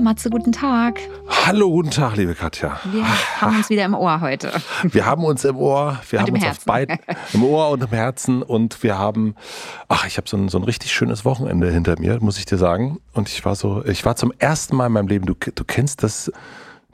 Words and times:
Matze, 0.00 0.30
guten 0.30 0.52
Tag. 0.52 1.00
Hallo, 1.46 1.70
guten 1.70 1.90
Tag, 1.90 2.16
liebe 2.16 2.34
Katja. 2.34 2.80
Wir 2.90 3.04
haben 3.40 3.56
uns 3.56 3.70
wieder 3.70 3.84
im 3.84 3.94
Ohr 3.94 4.20
heute. 4.20 4.50
Wir 4.84 5.04
haben 5.06 5.24
uns 5.24 5.44
im 5.44 5.56
Ohr, 5.56 6.00
wir 6.08 6.18
Und 6.18 6.26
haben 6.26 6.34
uns 6.34 6.44
Herzen. 6.44 6.58
auf 6.58 6.64
beiden, 6.64 6.98
im 7.32 7.44
Ohr 7.44 7.70
und 7.70 7.82
im 7.82 7.88
Herzen 7.90 8.42
und 8.42 8.82
wir 8.82 8.98
haben, 8.98 9.34
ach, 9.88 10.06
ich 10.06 10.16
habe 10.16 10.28
so 10.28 10.36
ein, 10.36 10.48
so 10.48 10.58
ein 10.58 10.64
richtig 10.64 10.92
schönes 10.92 11.24
Wochenende 11.24 11.70
hinter 11.70 11.98
mir, 11.98 12.18
muss 12.20 12.38
ich 12.38 12.46
dir 12.46 12.58
sagen. 12.58 12.98
Und 13.12 13.28
ich 13.28 13.44
war 13.44 13.54
so, 13.54 13.84
ich 13.84 14.04
war 14.04 14.16
zum 14.16 14.32
ersten 14.38 14.76
Mal 14.76 14.86
in 14.86 14.92
meinem 14.92 15.08
Leben, 15.08 15.26
du, 15.26 15.34
du 15.34 15.64
kennst 15.64 16.02
das 16.02 16.32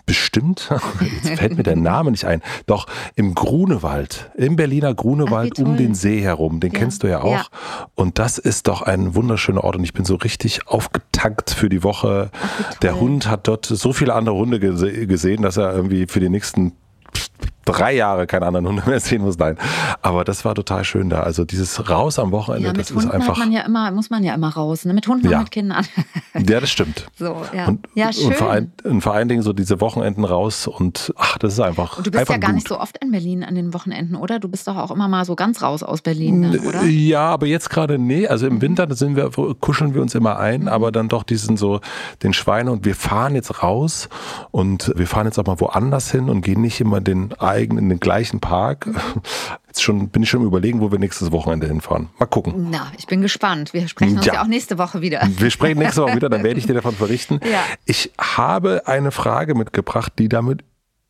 bestimmt, 0.07 0.71
jetzt 1.01 1.39
fällt 1.39 1.57
mir 1.57 1.63
der 1.65 1.77
Name 1.77 2.13
nicht 2.13 2.25
ein, 2.25 2.43
doch 2.67 2.87
im 3.17 3.35
Grunewald, 3.35 4.31
im 4.37 4.57
Berliner 4.57 4.95
Grunewald 4.95 5.55
Ach, 5.59 5.65
um 5.65 5.77
den 5.77 5.95
See 5.95 6.21
herum, 6.23 6.61
den 6.61 6.73
Ja, 6.73 6.79
kennst 6.79 7.03
du 7.03 7.09
ja 7.09 7.21
auch. 7.21 7.33
ja. 7.33 7.47
Und 7.95 8.19
das 8.19 8.39
ist 8.39 8.69
doch 8.69 8.83
ein 8.83 9.15
wunderschöner 9.15 9.65
Ort 9.65 9.77
und 9.77 9.85
ich 9.85 9.93
bin 9.93 10.05
so 10.05 10.15
richtig 10.15 10.69
aufgetankt 10.69 11.51
für 11.51 11.69
die 11.69 11.83
Woche. 11.83 12.31
Ach. 12.33 12.75
Der 12.79 12.99
Hund 13.01 13.29
hat 13.29 13.49
dort 13.49 13.67
so 13.67 13.93
viele 13.93 14.15
andere 14.15 14.37
Hunde 14.37 14.61
gese 14.61 15.07
gesehen, 15.07 15.43
dass 15.43 15.57
er 15.57 15.75
irgendwie 15.75 16.07
für 16.07 16.21
die 16.21 16.29
nächsten 16.29 16.73
drei 17.67 17.95
Jahre 17.95 18.27
keine 18.27 18.47
anderen 18.47 18.67
Hunde 18.67 18.83
mehr 18.87 19.01
sehen 19.01 19.21
muss. 19.23 19.37
Nein, 19.39 19.59
aber 20.01 20.25
das 20.25 20.45
war 20.47 20.55
total 20.55 20.85
schön 20.85 21.11
da. 21.11 21.21
Also 21.21 21.45
dieses 21.45 21.91
Raus 21.91 22.19
am 22.19 22.31
Wochenende, 22.33 22.69
Ja, 22.69 22.73
das 22.73 22.79
mit 22.79 22.87
ist 22.91 22.95
Hunden 22.97 23.09
hat 23.09 23.15
einfach. 23.29 23.37
man 23.39 23.53
ja 23.53 23.61
immer, 23.63 23.91
muss 23.91 24.09
man 24.09 24.25
ja 24.25 24.35
immer 24.35 24.49
raus. 24.49 24.85
Ne? 24.87 24.95
Mit 24.95 25.07
Hunden 25.07 25.29
Ja. 25.29 25.39
und 25.39 25.45
mit 25.45 25.51
Kindern. 25.53 25.85
Ja, 26.49 26.61
das 26.61 26.69
stimmt. 26.71 27.07
So, 27.19 27.35
ja. 27.55 27.67
Und, 27.67 27.87
ja, 27.95 28.13
schön. 28.13 28.27
und, 28.27 28.35
vor 28.37 28.51
ein, 28.51 28.71
und 28.85 29.01
vor 29.01 29.15
allen 29.15 29.27
Dingen 29.27 29.41
so 29.41 29.55
diese 29.55 29.81
Wochenenden 29.81 30.23
raus 30.23 30.67
und 30.67 31.15
ach, 31.17 31.39
das 31.39 31.55
ist 31.55 31.61
einfach. 31.61 31.97
Und 31.97 32.07
du 32.07 32.11
bist 32.11 32.21
einfach 32.21 32.35
ja 32.35 32.39
gar 32.39 32.51
gut. 32.51 32.57
nicht 32.57 32.69
so 32.69 32.79
oft 32.79 32.99
in 33.03 33.11
Berlin 33.11 33.43
an 33.43 33.55
den 33.55 33.73
Wochenenden, 33.73 34.17
oder? 34.17 34.39
Du 34.39 34.49
bist 34.49 34.69
doch 34.69 34.77
auch 34.77 34.91
immer 34.91 35.09
mal 35.09 35.25
so 35.25 35.35
ganz 35.35 35.63
raus 35.63 35.83
aus 35.83 36.03
Berlin, 36.03 36.43
dann, 36.43 36.59
oder? 36.67 36.83
Mhm. 36.83 36.91
Ja, 36.91 37.23
aber 37.31 37.47
jetzt 37.47 37.71
gerade 37.71 37.99
nee. 37.99 38.27
Also 38.29 38.47
im 38.47 38.61
Winter 38.61 38.87
da 38.87 38.95
sind 38.95 39.17
wir, 39.17 39.31
kuscheln 39.61 39.95
wir 39.95 40.03
uns 40.03 40.15
immer 40.15 40.39
ein, 40.39 40.69
aber 40.69 40.93
dann 40.93 41.09
doch 41.09 41.23
diesen 41.23 41.57
so 41.57 41.81
den 42.23 42.35
Schweine 42.35 42.71
und 42.71 42.85
wir 42.85 42.95
fahren 42.95 43.35
jetzt 43.35 43.63
raus 43.63 44.11
und 44.51 44.93
wir 44.95 45.07
fahren 45.07 45.25
jetzt 45.27 45.39
auch 45.39 45.47
mal 45.47 45.59
woanders 45.59 46.11
hin 46.11 46.29
und 46.29 46.43
gehen 46.43 46.61
nicht 46.61 46.81
immer 46.83 47.01
den 47.01 47.33
eigenen, 47.57 47.85
in 47.85 47.89
den 47.89 48.01
gleichen 48.01 48.41
Park. 48.41 48.89
Jetzt 49.67 49.83
schon 49.83 50.09
bin 50.11 50.23
ich 50.23 50.31
schon 50.31 50.43
überlegen, 50.45 50.81
wo 50.81 50.93
wir 50.93 50.99
nächstes 50.99 51.33
Wochenende 51.33 51.67
hinfahren. 51.67 52.09
Mal 52.19 52.27
gucken. 52.27 52.69
Na, 52.71 52.93
ich 52.99 53.07
bin 53.07 53.21
gespannt. 53.23 53.73
Wir 53.73 53.89
sprechen 53.89 54.17
uns 54.19 54.27
ja, 54.27 54.35
Ja. 54.35 54.43
auch 54.43 54.47
nächste 54.47 54.79
Woche 54.79 55.01
wieder. 55.01 55.21
Wir 55.37 55.51
sprechen 55.51 55.79
nächste 55.79 56.03
Woche 56.03 56.15
wieder, 56.17 56.29
dann 56.29 56.43
werde 56.45 56.59
ich 56.59 56.67
dir 56.67 56.75
davon 56.75 56.95
berichten. 56.97 57.41
Ja. 57.43 57.63
Ich 57.85 58.13
habe 58.19 58.83
eine 58.87 59.11
Frage 59.11 59.55
mitgebracht, 59.55 60.13
die 60.19 60.29
damit 60.29 60.63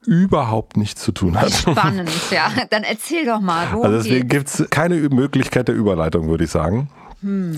überhaupt 0.05 0.77
nichts 0.77 1.03
zu 1.03 1.12
tun 1.12 1.41
hat. 1.41 1.53
Spannend, 1.53 2.11
ja. 2.30 2.50
Dann 2.70 2.84
erzähl 2.84 3.26
doch 3.26 3.41
mal, 3.41 3.66
worum 3.72 3.87
Also 3.87 3.99
deswegen 3.99 4.28
gibt 4.28 4.49
es 4.49 4.65
keine 4.70 4.97
Möglichkeit 4.97 5.69
der 5.69 5.75
Überleitung, 5.75 6.28
würde 6.28 6.44
ich 6.44 6.50
sagen. 6.50 6.88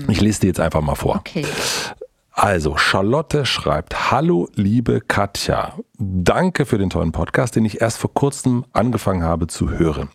Ich 0.07 0.19
lese 0.21 0.41
die 0.41 0.47
jetzt 0.47 0.59
einfach 0.59 0.81
mal 0.81 0.95
vor. 0.95 1.15
Hm. 1.15 1.19
Okay. 1.19 1.45
Also, 2.41 2.77
Charlotte 2.77 3.45
schreibt, 3.45 4.11
Hallo 4.11 4.47
liebe 4.55 5.01
Katja, 5.01 5.73
danke 5.97 6.65
für 6.65 6.77
den 6.77 6.89
tollen 6.89 7.11
Podcast, 7.11 7.57
den 7.57 7.65
ich 7.65 7.81
erst 7.81 7.97
vor 7.97 8.13
kurzem 8.13 8.63
angefangen 8.71 9.23
habe 9.23 9.47
zu 9.47 9.71
hören. 9.71 10.07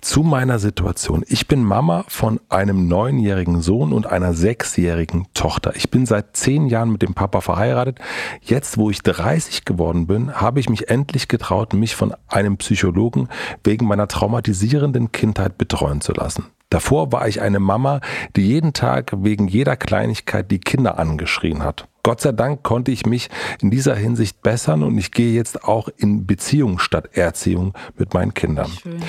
Zu 0.00 0.24
meiner 0.24 0.58
Situation. 0.58 1.24
Ich 1.28 1.46
bin 1.46 1.62
Mama 1.62 2.04
von 2.08 2.40
einem 2.48 2.88
neunjährigen 2.88 3.62
Sohn 3.62 3.92
und 3.92 4.08
einer 4.08 4.34
sechsjährigen 4.34 5.28
Tochter. 5.34 5.76
Ich 5.76 5.88
bin 5.88 6.04
seit 6.04 6.36
zehn 6.36 6.66
Jahren 6.66 6.90
mit 6.90 7.02
dem 7.02 7.14
Papa 7.14 7.40
verheiratet. 7.40 8.00
Jetzt, 8.42 8.76
wo 8.76 8.90
ich 8.90 9.04
30 9.04 9.64
geworden 9.64 10.08
bin, 10.08 10.34
habe 10.34 10.58
ich 10.58 10.68
mich 10.68 10.90
endlich 10.90 11.28
getraut, 11.28 11.74
mich 11.74 11.94
von 11.94 12.12
einem 12.26 12.56
Psychologen 12.56 13.28
wegen 13.62 13.86
meiner 13.86 14.08
traumatisierenden 14.08 15.12
Kindheit 15.12 15.56
betreuen 15.58 16.00
zu 16.00 16.12
lassen. 16.12 16.46
Davor 16.70 17.12
war 17.12 17.26
ich 17.28 17.40
eine 17.40 17.60
Mama, 17.60 18.00
die 18.36 18.46
jeden 18.46 18.72
Tag 18.72 19.12
wegen 19.16 19.48
jeder 19.48 19.76
Kleinigkeit 19.76 20.50
die 20.50 20.60
Kinder 20.60 20.98
angeschrien 20.98 21.62
hat. 21.62 21.88
Gott 22.02 22.20
sei 22.20 22.32
Dank 22.32 22.62
konnte 22.62 22.90
ich 22.90 23.06
mich 23.06 23.28
in 23.60 23.70
dieser 23.70 23.94
Hinsicht 23.94 24.42
bessern 24.42 24.82
und 24.82 24.96
ich 24.98 25.10
gehe 25.10 25.32
jetzt 25.32 25.64
auch 25.64 25.88
in 25.96 26.26
Beziehung 26.26 26.78
statt 26.78 27.16
Erziehung 27.16 27.74
mit 27.96 28.14
meinen 28.14 28.34
Kindern. 28.34 28.70
Schön. 28.70 29.02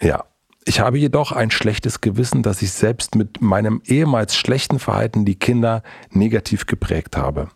Ja. 0.00 0.24
Ich 0.68 0.80
habe 0.80 0.98
jedoch 0.98 1.30
ein 1.30 1.52
schlechtes 1.52 2.00
Gewissen, 2.00 2.42
dass 2.42 2.60
ich 2.60 2.72
selbst 2.72 3.14
mit 3.14 3.40
meinem 3.40 3.82
ehemals 3.84 4.34
schlechten 4.34 4.80
Verhalten 4.80 5.24
die 5.24 5.36
Kinder 5.36 5.84
negativ 6.10 6.66
geprägt 6.66 7.16
habe. 7.16 7.48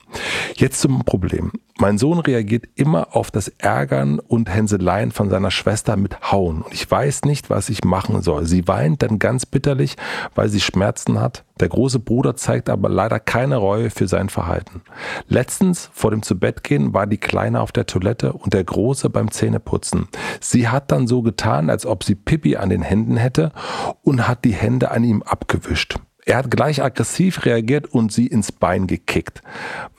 Jetzt 0.55 0.81
zum 0.81 1.05
Problem. 1.05 1.51
Mein 1.81 1.97
Sohn 1.97 2.19
reagiert 2.19 2.67
immer 2.75 3.17
auf 3.17 3.31
das 3.31 3.49
Ärgern 3.49 4.19
und 4.19 4.53
Hänseleien 4.55 5.13
von 5.13 5.31
seiner 5.31 5.51
Schwester 5.51 5.97
mit 5.97 6.31
Hauen. 6.31 6.61
Und 6.61 6.75
ich 6.75 6.89
weiß 6.91 7.23
nicht, 7.23 7.49
was 7.49 7.71
ich 7.71 7.85
machen 7.85 8.21
soll. 8.21 8.45
Sie 8.45 8.69
weint 8.69 9.01
dann 9.01 9.19
ganz 9.19 9.47
bitterlich, 9.47 9.97
weil 10.35 10.51
sie 10.51 10.61
Schmerzen 10.61 11.19
hat. 11.19 11.47
Der 11.59 11.71
große 11.71 11.99
Bruder 11.99 12.37
zeigt 12.37 12.69
aber 12.69 12.91
leider 12.91 13.19
keine 13.19 13.57
Reue 13.57 13.89
für 13.89 14.09
sein 14.09 14.29
Verhalten. 14.29 14.83
Letztens 15.27 15.89
vor 15.95 16.11
dem 16.11 16.23
Zubettgehen 16.23 16.93
war 16.93 17.07
die 17.07 17.17
Kleine 17.17 17.63
auf 17.63 17.73
der 17.73 17.87
Toilette 17.87 18.35
und 18.35 18.53
der 18.53 18.65
Große 18.65 19.09
beim 19.09 19.31
Zähneputzen. 19.31 20.09
Sie 20.39 20.69
hat 20.69 20.93
dann 20.93 21.07
so 21.07 21.23
getan, 21.23 21.71
als 21.71 21.87
ob 21.87 22.05
sie 22.05 22.15
Pipi 22.15 22.57
an 22.57 22.69
den 22.69 22.83
Händen 22.83 23.17
hätte 23.17 23.53
und 24.03 24.29
hat 24.29 24.45
die 24.45 24.53
Hände 24.53 24.91
an 24.91 25.03
ihm 25.03 25.23
abgewischt. 25.23 25.99
Er 26.27 26.37
hat 26.37 26.51
gleich 26.51 26.83
aggressiv 26.83 27.45
reagiert 27.45 27.87
und 27.87 28.13
sie 28.13 28.27
ins 28.27 28.53
Bein 28.53 28.87
gekickt. 28.87 29.43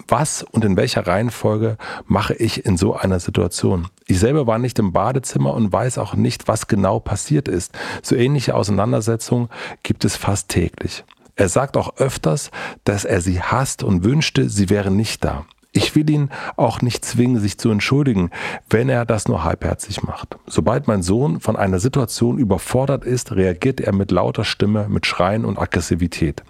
Was 0.07 0.43
und 0.43 0.63
in 0.65 0.77
welcher 0.77 1.07
Reihenfolge 1.07 1.77
mache 2.05 2.33
ich 2.33 2.65
in 2.65 2.77
so 2.77 2.95
einer 2.95 3.19
Situation? 3.19 3.87
Ich 4.07 4.19
selber 4.19 4.45
war 4.45 4.59
nicht 4.59 4.77
im 4.79 4.91
Badezimmer 4.91 5.53
und 5.53 5.71
weiß 5.71 5.97
auch 5.97 6.13
nicht, 6.15 6.47
was 6.47 6.67
genau 6.67 6.99
passiert 6.99 7.47
ist. 7.47 7.77
So 8.03 8.15
ähnliche 8.15 8.55
Auseinandersetzungen 8.55 9.49
gibt 9.83 10.05
es 10.05 10.15
fast 10.15 10.49
täglich. 10.49 11.03
Er 11.35 11.49
sagt 11.49 11.77
auch 11.77 11.97
öfters, 11.97 12.51
dass 12.83 13.05
er 13.05 13.21
sie 13.21 13.41
hasst 13.41 13.83
und 13.83 14.03
wünschte, 14.03 14.49
sie 14.49 14.69
wäre 14.69 14.91
nicht 14.91 15.23
da. 15.23 15.45
Ich 15.73 15.95
will 15.95 16.09
ihn 16.09 16.29
auch 16.57 16.81
nicht 16.81 17.05
zwingen, 17.05 17.39
sich 17.39 17.57
zu 17.57 17.71
entschuldigen, 17.71 18.29
wenn 18.69 18.89
er 18.89 19.05
das 19.05 19.29
nur 19.29 19.45
halbherzig 19.45 20.03
macht. 20.03 20.37
Sobald 20.45 20.87
mein 20.87 21.01
Sohn 21.01 21.39
von 21.39 21.55
einer 21.55 21.79
Situation 21.79 22.37
überfordert 22.39 23.05
ist, 23.05 23.31
reagiert 23.31 23.79
er 23.79 23.93
mit 23.93 24.11
lauter 24.11 24.43
Stimme, 24.43 24.89
mit 24.89 25.05
Schreien 25.05 25.45
und 25.45 25.57
Aggressivität. 25.57 26.43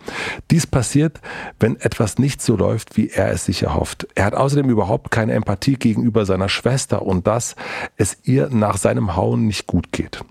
Dies 0.49 0.65
passiert, 0.65 1.21
wenn 1.59 1.75
etwas 1.75 2.17
nicht 2.17 2.41
so 2.41 2.55
läuft, 2.55 2.97
wie 2.97 3.09
er 3.09 3.31
es 3.31 3.45
sich 3.45 3.61
erhofft. 3.61 4.07
Er 4.15 4.25
hat 4.25 4.33
außerdem 4.33 4.69
überhaupt 4.69 5.11
keine 5.11 5.33
Empathie 5.33 5.75
gegenüber 5.75 6.25
seiner 6.25 6.49
Schwester 6.49 7.03
und 7.03 7.27
dass 7.27 7.55
es 7.97 8.17
ihr 8.23 8.49
nach 8.49 8.77
seinem 8.77 9.15
Hauen 9.15 9.45
nicht 9.45 9.67
gut 9.67 9.91
geht. 9.91 10.23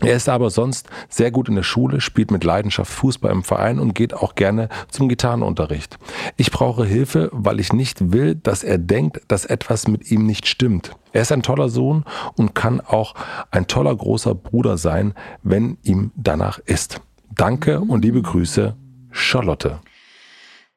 Er 0.00 0.14
ist 0.14 0.28
aber 0.28 0.50
sonst 0.50 0.88
sehr 1.08 1.30
gut 1.30 1.48
in 1.48 1.56
der 1.56 1.62
Schule, 1.62 2.00
spielt 2.00 2.30
mit 2.30 2.44
Leidenschaft 2.44 2.90
Fußball 2.90 3.32
im 3.32 3.42
Verein 3.42 3.78
und 3.78 3.94
geht 3.94 4.14
auch 4.14 4.34
gerne 4.34 4.68
zum 4.88 5.08
Gitarrenunterricht. 5.08 5.98
Ich 6.36 6.50
brauche 6.50 6.84
Hilfe, 6.84 7.28
weil 7.32 7.60
ich 7.60 7.72
nicht 7.72 8.12
will, 8.12 8.34
dass 8.34 8.62
er 8.62 8.78
denkt, 8.78 9.20
dass 9.28 9.44
etwas 9.44 9.88
mit 9.88 10.10
ihm 10.10 10.24
nicht 10.24 10.46
stimmt. 10.46 10.92
Er 11.12 11.22
ist 11.22 11.32
ein 11.32 11.42
toller 11.42 11.68
Sohn 11.68 12.04
und 12.36 12.54
kann 12.54 12.80
auch 12.80 13.14
ein 13.50 13.66
toller 13.66 13.94
großer 13.94 14.34
Bruder 14.34 14.78
sein, 14.78 15.14
wenn 15.42 15.76
ihm 15.82 16.12
danach 16.16 16.58
ist. 16.60 17.00
Danke 17.34 17.80
und 17.80 18.02
liebe 18.02 18.22
Grüße, 18.22 18.76
Charlotte. 19.10 19.80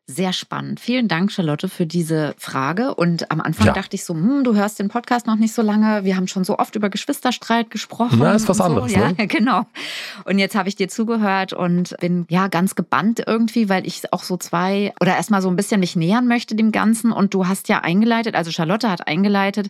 Sehr 0.06 0.34
spannend. 0.34 0.82
Vielen 0.82 1.08
Dank, 1.08 1.32
Charlotte, 1.32 1.70
für 1.70 1.86
diese 1.86 2.36
Frage. 2.38 2.94
Und 2.94 3.32
am 3.32 3.40
Anfang 3.40 3.68
Ja. 3.68 3.74
dachte 3.74 3.96
ich 3.96 4.04
so, 4.04 4.14
hm, 4.14 4.44
du 4.44 4.54
hörst 4.54 4.78
den 4.80 4.90
Podcast 4.90 5.28
noch 5.28 5.38
nicht 5.38 5.54
so 5.54 5.62
lange. 5.62 6.04
Wir 6.04 6.18
haben 6.18 6.28
schon 6.28 6.44
so 6.44 6.60
oft 6.60 6.76
über 6.76 6.90
Geschwisterstreit 6.90 7.70
gesprochen. 7.72 8.20
Na, 8.20 8.34
ist 8.34 8.50
was 8.50 8.58
so. 8.58 8.64
anderes, 8.64 8.92
Ja, 8.92 9.14
ne? 9.14 9.16
genau. 9.28 9.66
Und 10.26 10.40
jetzt 10.40 10.56
habe 10.56 10.68
ich 10.68 10.76
dir 10.76 10.90
zugehört 10.90 11.54
und 11.54 11.96
bin 12.02 12.26
ja 12.30 12.50
ganz 12.50 12.76
gebannt 12.76 13.24
irgendwie, 13.26 13.70
weil 13.70 13.88
ich 13.88 14.02
auch 14.12 14.24
so 14.24 14.36
zwei 14.36 14.94
oder 15.00 15.16
erstmal 15.16 15.42
so 15.42 15.48
ein 15.50 15.56
bisschen 15.56 15.80
mich 15.80 15.96
nähern 15.96 16.28
möchte 16.28 16.54
dem 16.56 16.74
Ganzen. 16.74 17.14
Und 17.14 17.34
du 17.34 17.48
hast 17.48 17.70
ja 17.70 17.80
eingeleitet, 17.80 18.36
also 18.36 18.52
Charlotte 18.52 18.90
hat 18.90 19.08
eingeleitet, 19.08 19.70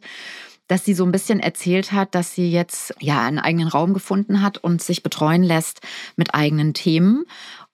dass 0.67 0.83
sie 0.83 0.95
so 0.95 1.05
ein 1.05 1.11
bisschen 1.11 1.41
erzählt 1.41 1.91
hat, 1.91 2.15
dass 2.15 2.33
sie 2.33 2.49
jetzt 2.49 2.95
ja 2.99 3.21
einen 3.23 3.37
eigenen 3.37 3.67
Raum 3.67 3.93
gefunden 3.93 4.41
hat 4.41 4.57
und 4.57 4.81
sich 4.81 5.03
betreuen 5.03 5.43
lässt 5.43 5.81
mit 6.15 6.33
eigenen 6.33 6.73
Themen 6.73 7.25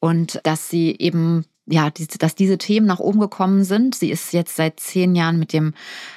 und 0.01 0.41
dass 0.43 0.69
sie 0.69 0.93
eben 0.99 1.45
ja, 1.69 1.89
dass 2.19 2.35
diese 2.35 2.57
Themen 2.57 2.87
nach 2.87 2.99
oben 2.99 3.19
gekommen 3.19 3.63
sind. 3.63 3.95
Sie 3.95 4.09
ist 4.09 4.33
jetzt 4.33 4.55
seit 4.55 4.79
zehn 4.79 5.15
Jahren 5.15 5.39
mit 5.39 5.53
dem 5.53 5.73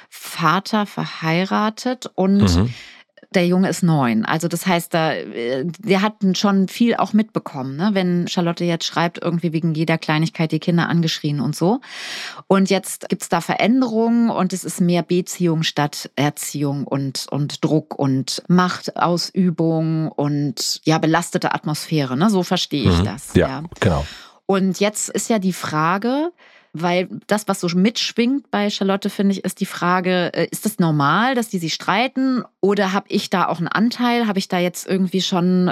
Vater 0.09 0.85
verheiratet 0.85 2.11
und 2.15 2.41
Mhm. 2.41 2.73
der 3.33 3.47
Junge 3.47 3.69
ist 3.69 3.81
neun. 3.83 4.25
Also 4.25 4.47
das 4.47 4.67
heißt, 4.67 4.93
da, 4.93 5.13
äh, 5.13 5.65
der 5.65 6.01
hat 6.01 6.15
schon 6.33 6.67
viel 6.67 6.95
auch 6.95 7.13
mitbekommen, 7.13 7.75
ne? 7.77 7.91
wenn 7.93 8.27
Charlotte 8.27 8.63
jetzt 8.63 8.85
schreibt, 8.85 9.21
irgendwie 9.21 9.53
wegen 9.53 9.73
jeder 9.73 9.97
Kleinigkeit 9.97 10.51
die 10.51 10.59
Kinder 10.59 10.87
angeschrien 10.87 11.39
und 11.39 11.55
so. 11.55 11.81
Und 12.47 12.69
jetzt 12.69 13.09
gibt 13.09 13.23
es 13.23 13.29
da 13.29 13.41
Veränderungen 13.41 14.29
und 14.29 14.53
es 14.53 14.63
ist 14.63 14.81
mehr 14.81 15.01
Beziehung 15.03 15.63
statt 15.63 16.11
Erziehung 16.15 16.85
und, 16.85 17.27
und 17.29 17.63
Druck 17.63 17.97
und 17.97 18.43
Machtausübung 18.47 20.09
und 20.11 20.81
ja, 20.83 20.97
belastete 20.99 21.53
Atmosphäre. 21.53 22.17
Ne? 22.17 22.29
So 22.29 22.43
verstehe 22.43 22.89
ich 22.91 22.99
mhm. 22.99 23.05
das. 23.05 23.33
Ja, 23.35 23.47
ja, 23.47 23.63
genau. 23.79 24.05
Und 24.45 24.79
jetzt 24.79 25.09
ist 25.09 25.29
ja 25.29 25.39
die 25.39 25.53
Frage, 25.53 26.31
weil 26.73 27.07
das, 27.27 27.47
was 27.47 27.59
so 27.59 27.67
mitschwingt 27.67 28.49
bei 28.49 28.69
Charlotte, 28.69 29.09
finde 29.09 29.33
ich, 29.33 29.43
ist 29.43 29.59
die 29.59 29.67
Frage, 29.67 30.33
äh, 30.33 30.47
ist 30.51 30.65
das 30.65 30.79
normal, 30.79 31.35
dass 31.35 31.49
die 31.49 31.59
sich 31.59 31.73
streiten 31.73 32.43
oder 32.61 32.93
habe 32.93 33.05
ich 33.09 33.29
da 33.29 33.47
auch 33.47 33.59
einen 33.59 33.67
Anteil? 33.67 34.27
Habe 34.27 34.39
ich 34.39 34.47
da 34.47 34.57
jetzt 34.57 34.87
irgendwie 34.87 35.21
schon 35.21 35.71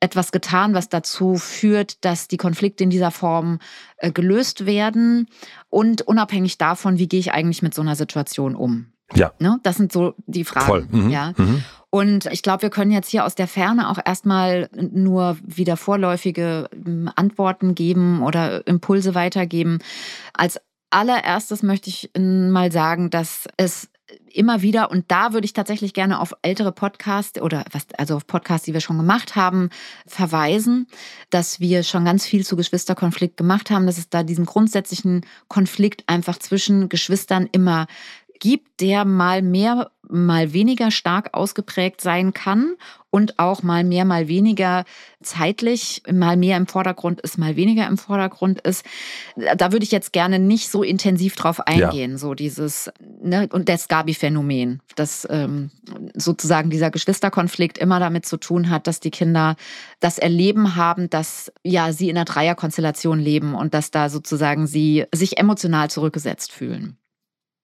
etwas 0.00 0.32
getan, 0.32 0.74
was 0.74 0.88
dazu 0.88 1.36
führt, 1.36 2.04
dass 2.04 2.28
die 2.28 2.36
Konflikte 2.38 2.84
in 2.84 2.90
dieser 2.90 3.10
Form 3.10 3.58
äh, 3.98 4.10
gelöst 4.10 4.64
werden? 4.64 5.28
Und 5.68 6.02
unabhängig 6.02 6.56
davon, 6.56 6.98
wie 6.98 7.08
gehe 7.08 7.20
ich 7.20 7.32
eigentlich 7.32 7.62
mit 7.62 7.74
so 7.74 7.82
einer 7.82 7.96
Situation 7.96 8.56
um? 8.56 8.92
Ja. 9.14 9.32
Ne? 9.38 9.58
Das 9.62 9.76
sind 9.76 9.92
so 9.92 10.14
die 10.26 10.44
Fragen. 10.44 10.66
Voll. 10.66 10.86
Mhm. 10.90 11.10
Ja. 11.10 11.32
Mhm. 11.36 11.64
Und 11.90 12.26
ich 12.26 12.42
glaube, 12.42 12.62
wir 12.62 12.70
können 12.70 12.90
jetzt 12.90 13.08
hier 13.08 13.24
aus 13.24 13.34
der 13.34 13.48
Ferne 13.48 13.88
auch 13.88 13.98
erstmal 14.04 14.68
nur 14.74 15.38
wieder 15.42 15.76
vorläufige 15.76 16.68
hm, 16.72 17.10
Antworten 17.16 17.74
geben 17.74 18.22
oder 18.22 18.66
Impulse 18.66 19.14
weitergeben. 19.14 19.78
Als 20.34 20.60
allererstes 20.90 21.62
möchte 21.62 21.88
ich 21.88 22.10
mal 22.16 22.70
sagen, 22.72 23.10
dass 23.10 23.46
es 23.56 23.88
immer 24.32 24.62
wieder, 24.62 24.90
und 24.90 25.10
da 25.10 25.32
würde 25.32 25.44
ich 25.44 25.52
tatsächlich 25.52 25.92
gerne 25.92 26.20
auf 26.20 26.34
ältere 26.42 26.72
Podcasts 26.72 27.40
oder 27.40 27.64
was, 27.72 27.86
also 27.96 28.16
auf 28.16 28.26
Podcasts, 28.26 28.64
die 28.64 28.72
wir 28.72 28.80
schon 28.80 28.96
gemacht 28.96 29.36
haben, 29.36 29.70
verweisen, 30.06 30.86
dass 31.30 31.60
wir 31.60 31.82
schon 31.82 32.04
ganz 32.04 32.24
viel 32.24 32.44
zu 32.44 32.56
Geschwisterkonflikt 32.56 33.36
gemacht 33.36 33.70
haben, 33.70 33.86
dass 33.86 33.98
es 33.98 34.08
da 34.08 34.22
diesen 34.22 34.46
grundsätzlichen 34.46 35.26
Konflikt 35.48 36.04
einfach 36.06 36.38
zwischen 36.38 36.88
Geschwistern 36.88 37.48
immer 37.52 37.86
gibt, 38.40 38.80
der 38.80 39.04
mal 39.04 39.42
mehr, 39.42 39.90
mal 40.08 40.52
weniger 40.52 40.90
stark 40.90 41.34
ausgeprägt 41.34 42.00
sein 42.00 42.32
kann 42.32 42.76
und 43.10 43.38
auch 43.38 43.62
mal 43.62 43.84
mehr, 43.84 44.04
mal 44.04 44.28
weniger 44.28 44.84
zeitlich, 45.22 46.02
mal 46.10 46.36
mehr 46.36 46.56
im 46.56 46.66
Vordergrund 46.66 47.20
ist, 47.22 47.38
mal 47.38 47.56
weniger 47.56 47.86
im 47.86 47.96
Vordergrund 47.96 48.60
ist. 48.60 48.84
Da 49.56 49.72
würde 49.72 49.84
ich 49.84 49.90
jetzt 49.90 50.12
gerne 50.12 50.38
nicht 50.38 50.70
so 50.70 50.82
intensiv 50.82 51.34
drauf 51.34 51.60
eingehen, 51.66 52.12
ja. 52.12 52.18
so 52.18 52.34
dieses, 52.34 52.90
ne, 53.22 53.48
und 53.50 53.68
das 53.68 53.88
Gabi-Phänomen, 53.88 54.80
dass 54.94 55.26
ähm, 55.30 55.70
sozusagen 56.14 56.68
dieser 56.70 56.90
Geschwisterkonflikt 56.90 57.78
immer 57.78 57.98
damit 57.98 58.26
zu 58.26 58.36
tun 58.36 58.68
hat, 58.68 58.86
dass 58.86 59.00
die 59.00 59.10
Kinder 59.10 59.56
das 60.00 60.18
Erleben 60.18 60.76
haben, 60.76 61.08
dass 61.08 61.50
ja 61.64 61.92
sie 61.92 62.10
in 62.10 62.16
einer 62.16 62.26
Dreierkonstellation 62.26 63.18
leben 63.18 63.54
und 63.54 63.72
dass 63.72 63.90
da 63.90 64.10
sozusagen 64.10 64.66
sie 64.66 65.06
sich 65.14 65.38
emotional 65.38 65.88
zurückgesetzt 65.90 66.52
fühlen. 66.52 66.98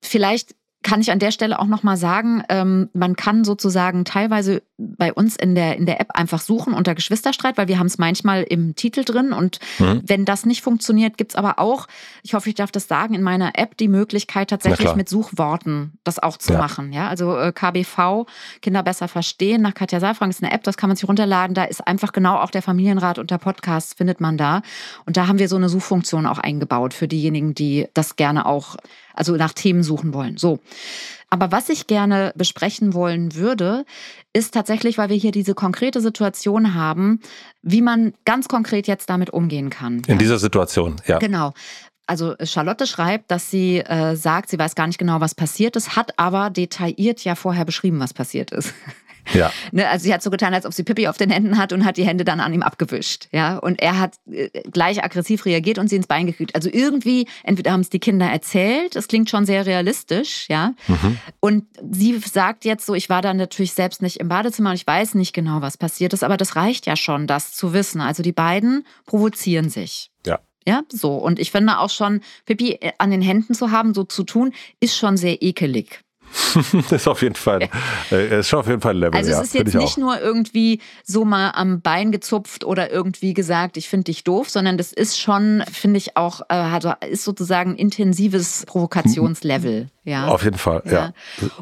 Vielleicht 0.03 0.55
kann 0.85 1.01
ich 1.01 1.11
an 1.11 1.19
der 1.19 1.33
Stelle 1.33 1.59
auch 1.59 1.67
nochmal 1.67 1.97
sagen, 1.97 2.45
ähm, 2.51 2.91
man 2.93 3.17
kann 3.17 3.43
sozusagen 3.43 4.05
teilweise 4.05 4.63
bei 4.77 5.13
uns 5.13 5.35
in 5.35 5.55
der, 5.55 5.77
in 5.77 5.87
der 5.87 6.01
App 6.01 6.11
einfach 6.13 6.41
suchen 6.41 6.75
unter 6.75 6.95
Geschwisterstreit, 6.95 7.57
weil 7.57 7.69
wir 7.69 7.79
haben 7.79 7.87
es 7.87 7.97
manchmal 7.97 8.43
im 8.43 8.77
Titel 8.77 9.03
drin. 9.03 9.33
Und 9.33 9.59
mhm. 9.79 10.03
wenn 10.05 10.25
das 10.25 10.45
nicht 10.45 10.63
funktioniert, 10.63 11.17
gibt 11.17 11.33
es 11.33 11.37
aber 11.37 11.59
auch, 11.59 11.87
ich 12.23 12.35
hoffe, 12.35 12.51
ich 12.51 12.55
darf 12.55 12.71
das 12.71 12.87
sagen, 12.87 13.15
in 13.15 13.23
meiner 13.23 13.59
App 13.59 13.77
die 13.79 13.89
Möglichkeit 13.89 14.51
tatsächlich 14.51 14.95
mit 14.95 15.09
Suchworten 15.09 15.99
das 16.05 16.19
auch 16.19 16.37
zu 16.37 16.53
ja. 16.53 16.59
machen. 16.59 16.93
Ja, 16.93 17.09
also 17.09 17.37
äh, 17.37 17.53
KBV, 17.53 18.27
Kinder 18.61 18.83
besser 18.83 19.09
verstehen, 19.09 19.63
nach 19.63 19.75
Katja 19.75 20.01
Saalfrank 20.01 20.31
ist 20.31 20.43
eine 20.43 20.53
App, 20.53 20.65
das 20.65 20.77
kann 20.77 20.91
man 20.91 20.97
sich 20.97 21.09
runterladen. 21.09 21.55
Da 21.55 21.65
ist 21.65 21.87
einfach 21.87 22.13
genau 22.13 22.37
auch 22.37 22.51
der 22.51 22.63
Familienrat 22.63 23.19
und 23.19 23.31
der 23.31 23.39
Podcast 23.39 23.97
findet 23.97 24.21
man 24.21 24.37
da. 24.37 24.61
Und 25.07 25.17
da 25.17 25.29
haben 25.29 25.39
wir 25.39 25.49
so 25.49 25.57
eine 25.57 25.71
Suchfunktion 25.71 26.27
auch 26.27 26.39
eingebaut 26.39 26.93
für 26.93 27.09
diejenigen, 27.09 27.55
die 27.55 27.89
das 27.95 28.17
gerne 28.17 28.45
auch 28.45 28.77
also 29.15 29.37
nach 29.37 29.53
Themen 29.53 29.83
suchen 29.83 30.13
wollen. 30.13 30.37
So. 30.37 30.61
Aber 31.31 31.51
was 31.51 31.69
ich 31.69 31.87
gerne 31.87 32.33
besprechen 32.37 32.95
wollen 32.95 33.35
würde, 33.35 33.85
ist 34.33 34.55
tatsächlich, 34.55 34.99
weil 34.99 35.09
wir 35.09 35.17
hier 35.17 35.33
diese 35.33 35.55
konkrete 35.55 36.01
Situation 36.01 36.75
haben, 36.75 37.21
wie 37.63 37.83
man 37.83 38.13
ganz 38.25 38.47
konkret 38.47 38.87
jetzt 38.87 39.11
damit 39.11 39.31
umgehen 39.31 39.71
kann. 39.71 40.03
In 40.07 40.19
dieser 40.19 40.39
Situation, 40.39 40.97
ja. 41.07 41.19
Genau. 41.19 41.53
Also 42.07 42.35
Charlotte 42.43 42.87
schreibt, 42.87 43.31
dass 43.31 43.51
sie 43.51 43.79
äh, 43.79 44.15
sagt, 44.15 44.51
sie 44.51 44.59
weiß 44.59 44.75
gar 44.75 44.87
nicht 44.87 44.99
genau, 44.99 45.21
was 45.21 45.35
passiert 45.35 45.75
ist, 45.75 45.97
hat 45.97 46.19
aber 46.19 46.51
detailliert 46.51 47.25
ja 47.25 47.35
vorher 47.35 47.65
beschrieben, 47.65 47.99
was 47.99 48.13
passiert 48.13 48.51
ist. 48.51 48.75
Ja. 49.33 49.53
Ne, 49.73 49.89
also 49.89 50.05
sie 50.05 50.13
hat 50.13 50.23
so 50.23 50.31
getan, 50.31 50.55
als 50.55 50.67
ob 50.67 50.75
sie 50.75 50.83
Pippi 50.83 51.09
auf 51.09 51.17
den 51.17 51.31
Händen 51.31 51.59
hat 51.59 51.73
und 51.73 51.85
hat 51.85 51.97
die 51.97 52.05
Hände 52.05 52.25
dann 52.25 52.41
an 52.41 52.53
ihm 52.53 52.63
abgewischt. 52.63 53.29
Ja? 53.33 53.59
Und 53.59 53.81
er 53.81 53.99
hat 53.99 54.15
äh, 54.31 54.49
gleich 54.71 55.03
aggressiv 55.03 55.47
reagiert 55.47 55.79
und 55.79 55.89
sie 55.89 55.97
ins 55.97 56.07
Bein 56.07 56.27
gekriegt. 56.27 56.55
Also 56.55 56.69
irgendwie, 56.73 57.27
entweder 57.43 57.73
haben 57.73 57.81
es 57.81 57.91
die 57.91 57.99
Kinder 57.99 58.27
erzählt, 58.27 58.97
das 58.97 59.09
klingt 59.09 59.31
schon 59.31 59.47
sehr 59.47 59.67
realistisch, 59.67 60.47
ja. 60.49 60.75
Mhm. 60.89 61.19
Und 61.41 61.65
sie 61.91 62.19
sagt 62.19 62.65
jetzt 62.65 62.87
so, 62.87 62.95
ich 62.95 63.09
war 63.09 63.23
dann 63.23 63.37
natürlich 63.37 63.73
selbst 63.73 64.03
nicht 64.03 64.19
im 64.19 64.29
Badezimmer 64.29 64.71
und 64.71 64.77
ich 64.77 64.87
weiß 64.87 65.15
nicht 65.15 65.33
genau, 65.33 65.61
was 65.61 65.79
passiert 65.79 66.13
ist, 66.13 66.25
aber 66.25 66.37
das 66.37 66.57
reicht 66.57 66.87
ja 66.87 66.97
schon, 66.97 67.27
das 67.27 67.53
zu 67.53 67.73
wissen. 67.73 68.01
Also 68.01 68.23
die 68.23 68.33
beiden 68.33 68.87
provozieren 69.07 69.69
sich. 69.71 70.11
Ja. 70.27 70.41
Ja, 70.67 70.83
so. 70.89 71.17
Und 71.17 71.39
ich 71.39 71.51
finde 71.51 71.79
auch 71.79 71.91
schon, 71.91 72.21
Pippi 72.47 72.73
äh, 72.81 72.93
an 72.99 73.11
den 73.11 73.21
Händen 73.23 73.55
zu 73.55 73.71
haben, 73.71 73.95
so 73.95 74.05
zu 74.05 74.25
tun, 74.25 74.53
ist 74.81 74.97
schon 74.97 75.17
sehr 75.17 75.43
ekelig. 75.43 76.01
das 76.91 76.93
ist 76.93 77.09
auf 77.09 77.23
jeden 77.23 77.35
Fall, 77.35 77.69
äh, 78.11 78.41
ist 78.41 78.49
schon 78.49 78.61
auf 78.61 78.67
jeden 78.67 78.81
Fall 78.81 78.95
ein 78.95 78.99
Level. 78.99 79.19
Also 79.19 79.33
es 79.33 79.41
ist 79.41 79.55
jetzt 79.55 79.75
nicht 79.75 79.99
nur 79.99 80.21
irgendwie 80.21 80.81
so 81.05 81.25
mal 81.25 81.51
am 81.51 81.81
Bein 81.81 82.13
gezupft 82.13 82.65
oder 82.65 82.91
irgendwie 82.91 83.35
gesagt, 83.35 83.77
ich 83.77 83.89
finde 83.89 84.05
dich 84.05 84.25
doof, 84.25 84.51
sondern 84.51 84.77
das 84.77 84.93
ist 84.93 85.19
schon, 85.19 85.63
finde 85.71 85.99
ich 85.99 86.17
auch, 86.17 86.43
äh, 86.49 86.55
hat, 86.55 87.03
ist 87.05 87.25
sozusagen 87.25 87.73
ein 87.73 87.77
intensives 87.77 88.65
Provokationslevel. 88.67 89.89
Ja. 90.05 90.29
Auf 90.29 90.45
jeden 90.45 90.59
Fall, 90.59 90.83
ja. 90.85 90.93
ja. 90.93 91.13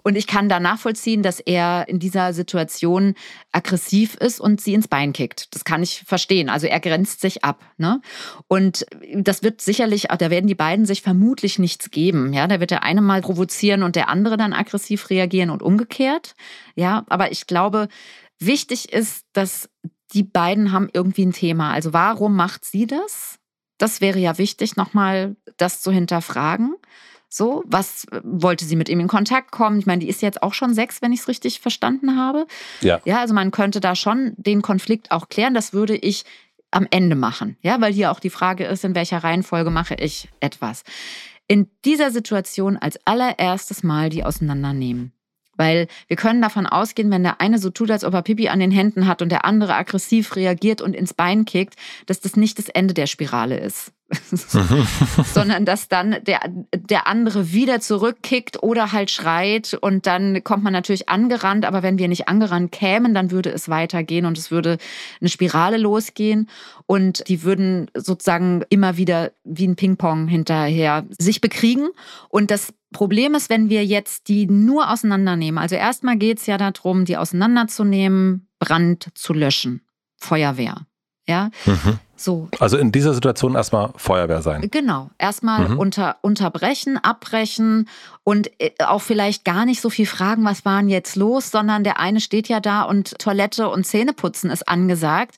Und 0.03 0.17
ich 0.17 0.27
kann 0.27 0.49
da 0.49 0.59
nachvollziehen, 0.59 1.23
dass 1.23 1.39
er 1.39 1.87
in 1.89 2.01
dieser 2.01 2.33
Situation 2.33 3.15
aggressiv 3.53 4.17
ist 4.17 4.41
und 4.41 4.61
sie 4.61 4.75
ins 4.75 4.89
Bein 4.89 5.13
kickt. 5.13 5.55
Das 5.55 5.65
kann 5.65 5.81
ich 5.83 6.03
verstehen. 6.07 6.49
Also 6.49 6.67
er 6.67 6.81
grenzt 6.81 7.21
sich 7.21 7.45
ab. 7.45 7.65
Ne? 7.79 8.01
Und 8.49 8.85
das 9.15 9.45
wird 9.45 9.61
sicherlich, 9.61 10.09
da 10.19 10.31
werden 10.31 10.49
die 10.49 10.57
beiden 10.57 10.87
sich 10.87 11.03
vermutlich 11.03 11.61
nichts 11.61 11.93
geben. 11.93 12.33
Ja, 12.33 12.49
da 12.49 12.59
wird 12.59 12.73
der 12.73 12.83
eine 12.83 13.01
mal 13.01 13.21
provozieren 13.21 13.85
und 13.85 13.95
der 13.95 14.09
andere 14.09 14.37
dann 14.37 14.53
aggressiv 14.53 15.09
reagieren 15.09 15.51
und 15.51 15.63
umgekehrt. 15.63 16.35
Ja, 16.75 17.05
aber 17.09 17.31
ich 17.31 17.47
glaube, 17.47 17.87
wichtig 18.41 18.93
ist, 18.93 19.25
dass 19.33 19.69
die 20.15 20.25
beiden 20.25 20.73
haben 20.73 20.89
irgendwie 20.93 21.25
ein 21.25 21.33
Thema. 21.33 21.73
Also 21.73 21.93
warum 21.93 22.35
macht 22.35 22.65
sie 22.65 22.89
das? 22.89 23.39
Das 23.79 24.01
wäre 24.01 24.19
ja 24.19 24.37
wichtig, 24.39 24.77
nochmal 24.77 25.37
das 25.57 25.81
zu 25.81 25.93
hinterfragen. 25.93 26.75
So, 27.35 27.65
was 27.67 28.05
äh, 28.13 28.21
wollte 28.23 28.67
sie 28.67 28.77
mit 28.77 28.91
ihm 28.91 29.01
in 29.01 29.09
Kontakt 29.09 29.53
kommen? 29.53 29.79
Ich 29.79 29.87
meine, 29.87 30.01
die 30.01 30.09
ist 30.09 30.21
jetzt 30.21 30.43
auch 30.43 30.53
schon 30.53 30.75
sechs, 30.75 31.01
wenn 31.01 31.15
ich 31.15 31.21
es 31.21 31.29
richtig 31.29 31.61
verstanden 31.61 32.19
habe. 32.19 32.47
Ja. 32.83 33.01
Ja, 33.07 33.21
also 33.21 33.33
man 33.33 33.51
könnte 33.51 33.81
da 33.81 33.97
schon 33.97 34.35
den 34.37 34.61
Konflikt 34.61 35.11
auch 35.11 35.31
klären. 35.31 35.55
Das 35.55 35.73
würde 35.73 35.97
ich 35.97 36.25
am 36.71 36.87
Ende 36.91 37.17
machen. 37.17 37.57
Ja, 37.63 37.81
weil 37.81 37.95
hier 37.95 38.11
auch 38.11 38.21
die 38.21 38.29
Frage 38.29 38.65
ist, 38.65 38.85
in 38.85 38.95
welcher 38.95 39.25
Reihenfolge 39.25 39.71
mache 39.71 39.95
ich 39.95 40.29
etwas. 40.41 40.83
In 41.49 41.71
dieser 41.87 42.11
Situation 42.11 42.77
als 42.77 42.99
allererstes 43.07 43.83
Mal 43.83 44.11
die 44.11 44.25
auseinandernehmen. 44.25 45.13
Weil 45.57 45.87
wir 46.09 46.17
können 46.17 46.43
davon 46.43 46.67
ausgehen, 46.67 47.11
wenn 47.11 47.23
der 47.23 47.41
eine 47.41 47.59
so 47.59 47.71
tut, 47.71 47.91
als 47.91 48.05
ob 48.05 48.13
er 48.13 48.23
Pipi 48.23 48.49
an 48.49 48.61
den 48.61 48.71
Händen 48.71 49.07
hat 49.07 49.23
und 49.23 49.31
der 49.31 49.47
andere 49.47 49.75
aggressiv 49.75 50.37
reagiert 50.37 50.83
und 50.83 50.95
ins 50.95 51.15
Bein 51.15 51.47
kickt, 51.47 51.77
dass 52.07 52.21
das 52.21 52.37
nicht 52.37 52.59
das 52.59 52.69
Ende 52.69 52.95
der 52.95 53.07
Spirale 53.07 53.59
ist. 53.59 53.93
sondern 55.35 55.65
dass 55.65 55.89
dann 55.89 56.17
der, 56.25 56.41
der 56.75 57.07
andere 57.07 57.53
wieder 57.53 57.81
zurückkickt 57.81 58.63
oder 58.63 58.93
halt 58.93 59.11
schreit 59.11 59.75
und 59.81 60.07
dann 60.07 60.43
kommt 60.45 60.65
man 60.65 60.73
natürlich 60.73 61.09
angerannt, 61.09 61.65
aber 61.65 61.83
wenn 61.83 61.99
wir 61.99 62.09
nicht 62.09 62.29
angerannt 62.29 62.73
kämen, 62.73 63.15
dann 63.15 63.31
würde 63.31 63.51
es 63.51 63.69
weitergehen 63.69 64.27
und 64.27 64.39
es 64.39 64.51
würde 64.51 64.79
eine 65.21 65.29
Spirale 65.29 65.77
losgehen 65.77 66.49
und 66.87 67.29
die 67.29 67.43
würden 67.43 67.91
sozusagen 67.95 68.65
immer 68.69 68.97
wieder 68.97 69.33
wie 69.45 69.67
ein 69.67 69.77
Ping-Pong 69.77 70.29
hinterher 70.29 71.07
sich 71.19 71.41
bekriegen 71.41 71.89
und 72.29 72.51
das 72.51 72.73
Problem 72.93 73.35
ist, 73.35 73.51
wenn 73.51 73.71
wir 73.71 73.85
jetzt 73.85 74.29
die 74.29 74.47
nur 74.47 74.91
auseinandernehmen. 74.91 75.59
Also 75.59 75.77
erstmal 75.77 76.17
geht 76.17 76.39
es 76.39 76.47
ja 76.47 76.59
darum, 76.59 77.05
die 77.07 77.17
auseinanderzunehmen, 77.17 78.49
Brand 78.59 79.09
zu 79.15 79.33
löschen, 79.33 79.81
Feuerwehr. 80.19 80.87
Ja, 81.29 81.51
mhm. 81.67 82.01
so. 82.17 82.49
Also 82.59 82.77
in 82.77 82.91
dieser 82.91 83.15
Situation 83.15 83.55
erstmal 83.55 83.91
Feuerwehr 83.97 84.43
sein. 84.43 84.69
Genau, 84.73 85.11
erstmal 85.19 85.69
mhm. 85.69 85.79
unter, 85.79 86.17
unterbrechen, 86.21 86.99
abbrechen 86.99 87.89
und 88.25 88.51
äh, 88.61 88.73
auch 88.85 89.03
vielleicht 89.03 89.45
gar 89.45 89.65
nicht 89.65 89.81
so 89.81 89.89
viel 89.89 90.07
fragen, 90.07 90.45
was 90.45 90.65
war 90.65 90.81
denn 90.81 90.89
jetzt 90.89 91.15
los, 91.15 91.53
sondern 91.53 91.85
der 91.85 92.01
eine 92.01 92.21
steht 92.21 92.49
ja 92.49 92.59
da 92.59 92.83
und 92.83 93.19
Toilette 93.21 93.69
und 93.69 93.87
Zähneputzen 93.87 94.51
ist 94.51 94.69
angesagt. 94.69 95.37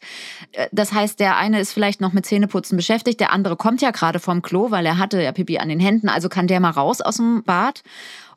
Äh, 0.52 0.68
das 0.72 0.94
heißt, 0.94 1.20
der 1.20 1.36
eine 1.36 1.60
ist 1.60 1.74
vielleicht 1.74 2.00
noch 2.00 2.14
mit 2.14 2.24
Zähneputzen 2.24 2.76
beschäftigt, 2.76 3.20
der 3.20 3.30
andere 3.30 3.56
kommt 3.56 3.82
ja 3.82 3.90
gerade 3.90 4.20
vom 4.20 4.40
Klo, 4.40 4.70
weil 4.70 4.86
er 4.86 4.96
hatte 4.96 5.22
ja 5.22 5.32
Pipi 5.32 5.58
an 5.58 5.68
den 5.68 5.80
Händen, 5.80 6.08
also 6.08 6.30
kann 6.30 6.46
der 6.46 6.60
mal 6.60 6.70
raus 6.70 7.02
aus 7.02 7.16
dem 7.16 7.42
Bad 7.44 7.82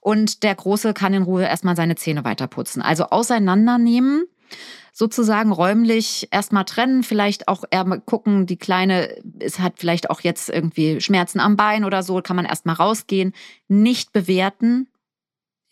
und 0.02 0.44
der 0.44 0.56
Große 0.56 0.94
kann 0.94 1.14
in 1.14 1.24
Ruhe 1.24 1.46
erstmal 1.46 1.78
seine 1.78 1.96
Zähne 1.96 2.26
weiterputzen. 2.26 2.82
Also 2.82 3.06
auseinandernehmen 3.06 4.26
sozusagen 4.94 5.52
räumlich 5.52 6.28
erstmal 6.32 6.66
trennen, 6.66 7.04
vielleicht 7.04 7.48
auch 7.48 7.64
eher 7.70 7.86
gucken, 8.06 8.48
die 8.48 8.58
Kleine 8.58 9.16
es 9.40 9.60
hat 9.60 9.74
vielleicht 9.78 10.10
auch 10.10 10.22
jetzt 10.22 10.50
irgendwie 10.50 11.00
Schmerzen 11.02 11.40
am 11.40 11.56
Bein 11.56 11.86
oder 11.86 12.02
so, 12.02 12.22
kann 12.22 12.36
man 12.36 12.46
erstmal 12.46 12.76
rausgehen, 12.76 13.34
nicht 13.68 14.12
bewerten, 14.12 14.88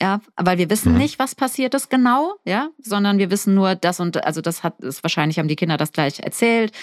ja, 0.01 0.22
weil 0.36 0.58
wir 0.58 0.70
wissen 0.70 0.91
mhm. 0.91 1.00
nicht, 1.00 1.20
was 1.20 1.36
passiert 1.36 1.74
ist 1.74 1.89
genau, 1.89 2.36
ja, 2.44 2.70
sondern 2.77 3.17
wir 3.17 3.32
wissen 3.32 3.55
nur 3.55 3.75
das 3.75 4.00
und 4.00 4.24
also 4.24 4.41
das 4.41 4.62
hat 4.62 4.79
ist 4.82 5.03
wahrscheinlich 5.03 5.39
haben 5.39 5.48
die 5.48 5.55
Kinder 5.55 5.77
das 5.77 5.94
gleich 5.94 6.20
erzählt 6.20 6.74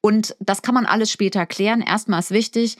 und 0.00 0.36
das 0.40 0.62
kann 0.62 0.74
man 0.74 0.84
alles 0.84 1.10
später 1.10 1.46
klären. 1.46 1.80
Erstmal 1.80 2.20
ist 2.20 2.30
wichtig 2.30 2.76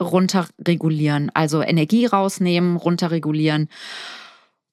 runterregulieren, 0.00 1.30
also 1.34 1.62
Energie 1.62 2.06
rausnehmen, 2.06 2.76
runterregulieren 2.76 3.68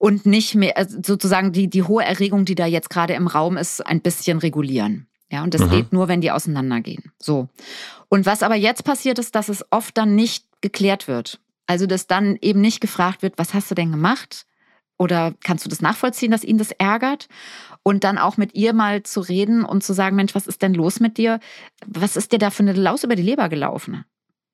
und 0.01 0.25
nicht 0.25 0.55
mehr 0.55 0.77
also 0.77 0.97
sozusagen 1.05 1.51
die, 1.51 1.69
die 1.69 1.83
hohe 1.83 2.03
Erregung, 2.03 2.43
die 2.43 2.55
da 2.55 2.65
jetzt 2.65 2.89
gerade 2.89 3.13
im 3.13 3.27
Raum 3.27 3.55
ist, 3.55 3.85
ein 3.85 4.01
bisschen 4.01 4.39
regulieren. 4.39 5.07
Ja, 5.31 5.43
und 5.43 5.53
das 5.53 5.61
mhm. 5.61 5.69
geht 5.69 5.93
nur, 5.93 6.07
wenn 6.07 6.21
die 6.21 6.31
auseinandergehen. 6.31 7.11
So. 7.19 7.49
Und 8.09 8.25
was 8.25 8.41
aber 8.41 8.55
jetzt 8.55 8.83
passiert 8.83 9.19
ist, 9.19 9.35
dass 9.35 9.47
es 9.47 9.63
oft 9.69 9.95
dann 9.95 10.15
nicht 10.15 10.45
geklärt 10.61 11.07
wird. 11.07 11.39
Also, 11.67 11.85
dass 11.85 12.07
dann 12.07 12.35
eben 12.41 12.61
nicht 12.61 12.81
gefragt 12.81 13.21
wird, 13.21 13.37
was 13.37 13.53
hast 13.53 13.69
du 13.69 13.75
denn 13.75 13.91
gemacht? 13.91 14.47
Oder 14.97 15.35
kannst 15.43 15.65
du 15.65 15.69
das 15.69 15.81
nachvollziehen, 15.81 16.31
dass 16.31 16.43
ihn 16.43 16.57
das 16.57 16.71
ärgert? 16.71 17.27
Und 17.83 18.03
dann 18.03 18.17
auch 18.17 18.37
mit 18.37 18.55
ihr 18.55 18.73
mal 18.73 19.03
zu 19.03 19.21
reden 19.21 19.63
und 19.63 19.83
zu 19.83 19.93
sagen, 19.93 20.15
Mensch, 20.15 20.33
was 20.33 20.47
ist 20.47 20.63
denn 20.63 20.73
los 20.73 20.99
mit 20.99 21.19
dir? 21.19 21.39
Was 21.85 22.15
ist 22.15 22.31
dir 22.31 22.39
da 22.39 22.49
für 22.49 22.63
eine 22.63 22.73
Laus 22.73 23.03
über 23.03 23.15
die 23.15 23.21
Leber 23.21 23.49
gelaufen? 23.49 24.03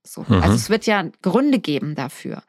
So. 0.07 0.25
Mhm. 0.27 0.41
Also 0.41 0.55
es 0.55 0.69
wird 0.69 0.85
ja 0.85 1.05
Gründe 1.21 1.59
geben 1.59 1.95
dafür. 1.95 2.43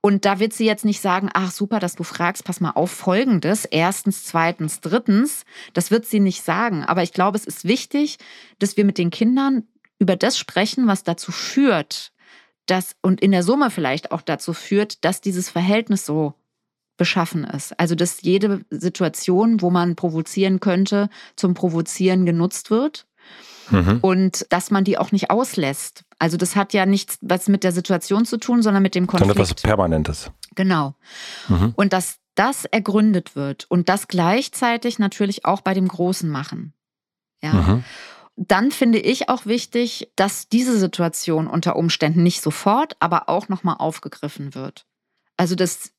Und 0.00 0.24
da 0.24 0.38
wird 0.38 0.52
sie 0.52 0.66
jetzt 0.66 0.84
nicht 0.84 1.00
sagen, 1.00 1.30
ach 1.32 1.50
super, 1.50 1.78
dass 1.78 1.94
du 1.94 2.02
fragst, 2.02 2.44
pass 2.44 2.60
mal 2.60 2.72
auf, 2.72 2.90
folgendes, 2.90 3.64
erstens, 3.64 4.24
zweitens, 4.24 4.80
drittens. 4.80 5.44
Das 5.72 5.90
wird 5.90 6.06
sie 6.06 6.20
nicht 6.20 6.42
sagen. 6.42 6.84
Aber 6.84 7.02
ich 7.02 7.12
glaube, 7.12 7.38
es 7.38 7.46
ist 7.46 7.64
wichtig, 7.64 8.18
dass 8.58 8.76
wir 8.76 8.84
mit 8.84 8.98
den 8.98 9.10
Kindern 9.10 9.64
über 9.98 10.16
das 10.16 10.38
sprechen, 10.38 10.86
was 10.86 11.04
dazu 11.04 11.32
führt, 11.32 12.12
dass 12.66 12.96
und 13.02 13.20
in 13.20 13.32
der 13.32 13.42
Summe 13.42 13.70
vielleicht 13.70 14.10
auch 14.10 14.22
dazu 14.22 14.52
führt, 14.52 15.04
dass 15.04 15.20
dieses 15.20 15.50
Verhältnis 15.50 16.06
so 16.06 16.34
beschaffen 16.96 17.44
ist. 17.44 17.78
Also 17.78 17.94
dass 17.94 18.22
jede 18.22 18.64
Situation, 18.70 19.60
wo 19.60 19.70
man 19.70 19.96
provozieren 19.96 20.60
könnte, 20.60 21.08
zum 21.36 21.54
Provozieren 21.54 22.24
genutzt 22.24 22.70
wird 22.70 23.06
Mhm. 23.70 23.98
Und 24.00 24.46
dass 24.50 24.70
man 24.70 24.84
die 24.84 24.98
auch 24.98 25.12
nicht 25.12 25.30
auslässt. 25.30 26.04
Also 26.18 26.36
das 26.36 26.56
hat 26.56 26.72
ja 26.72 26.86
nichts 26.86 27.18
was 27.20 27.48
mit 27.48 27.64
der 27.64 27.72
Situation 27.72 28.24
zu 28.24 28.38
tun, 28.38 28.62
sondern 28.62 28.82
mit 28.82 28.94
dem 28.94 29.06
Konflikt. 29.06 29.28
Sondern 29.28 29.44
etwas 29.44 29.62
Permanentes. 29.62 30.30
Genau. 30.54 30.94
Mhm. 31.48 31.72
Und 31.76 31.92
dass 31.92 32.18
das 32.34 32.64
ergründet 32.64 33.36
wird 33.36 33.66
und 33.70 33.88
das 33.88 34.08
gleichzeitig 34.08 34.98
natürlich 34.98 35.44
auch 35.44 35.60
bei 35.60 35.74
dem 35.74 35.88
Großen 35.88 36.28
machen. 36.28 36.72
Ja. 37.42 37.52
Mhm. 37.52 37.84
Dann 38.36 38.72
finde 38.72 38.98
ich 38.98 39.28
auch 39.28 39.46
wichtig, 39.46 40.10
dass 40.16 40.48
diese 40.48 40.76
Situation 40.76 41.46
unter 41.46 41.76
Umständen 41.76 42.24
nicht 42.24 42.40
sofort, 42.40 42.96
aber 42.98 43.28
auch 43.28 43.48
nochmal 43.48 43.76
aufgegriffen 43.78 44.54
wird. 44.56 44.86
Also, 45.36 45.54
dass 45.54 45.92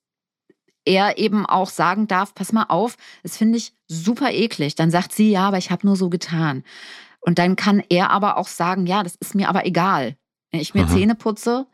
er 0.83 1.17
eben 1.17 1.45
auch 1.45 1.69
sagen 1.69 2.07
darf, 2.07 2.35
pass 2.35 2.51
mal 2.51 2.65
auf, 2.67 2.97
das 3.23 3.37
finde 3.37 3.57
ich 3.57 3.73
super 3.87 4.31
eklig. 4.31 4.75
Dann 4.75 4.91
sagt 4.91 5.13
sie, 5.13 5.31
ja, 5.31 5.47
aber 5.47 5.57
ich 5.57 5.71
habe 5.71 5.87
nur 5.87 5.95
so 5.95 6.09
getan. 6.09 6.63
Und 7.25 7.39
dann 7.39 7.55
kann 7.55 7.83
er 7.89 8.11
aber 8.11 8.37
auch 8.37 8.47
sagen, 8.47 8.85
ja, 8.85 9.01
das 9.01 9.15
ist 9.15 9.33
mir 9.33 9.49
aber 9.49 9.65
egal. 9.65 10.15
Wenn 10.51 10.61
ich 10.61 10.75
mir 10.75 10.83
mhm. 10.83 10.89
Zähne 10.89 11.15
putze 11.15 11.65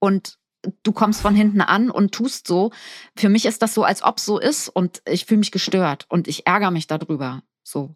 und 0.00 0.36
du 0.82 0.90
kommst 0.90 1.20
von 1.20 1.34
hinten 1.34 1.60
an 1.60 1.90
und 1.90 2.12
tust 2.12 2.48
so. 2.48 2.72
Für 3.16 3.28
mich 3.28 3.46
ist 3.46 3.62
das 3.62 3.72
so, 3.72 3.84
als 3.84 4.02
ob 4.02 4.18
es 4.18 4.24
so 4.24 4.40
ist 4.40 4.68
und 4.68 5.02
ich 5.08 5.24
fühle 5.24 5.38
mich 5.38 5.52
gestört 5.52 6.06
und 6.08 6.26
ich 6.26 6.46
ärgere 6.46 6.72
mich 6.72 6.88
darüber. 6.88 7.42
So. 7.62 7.94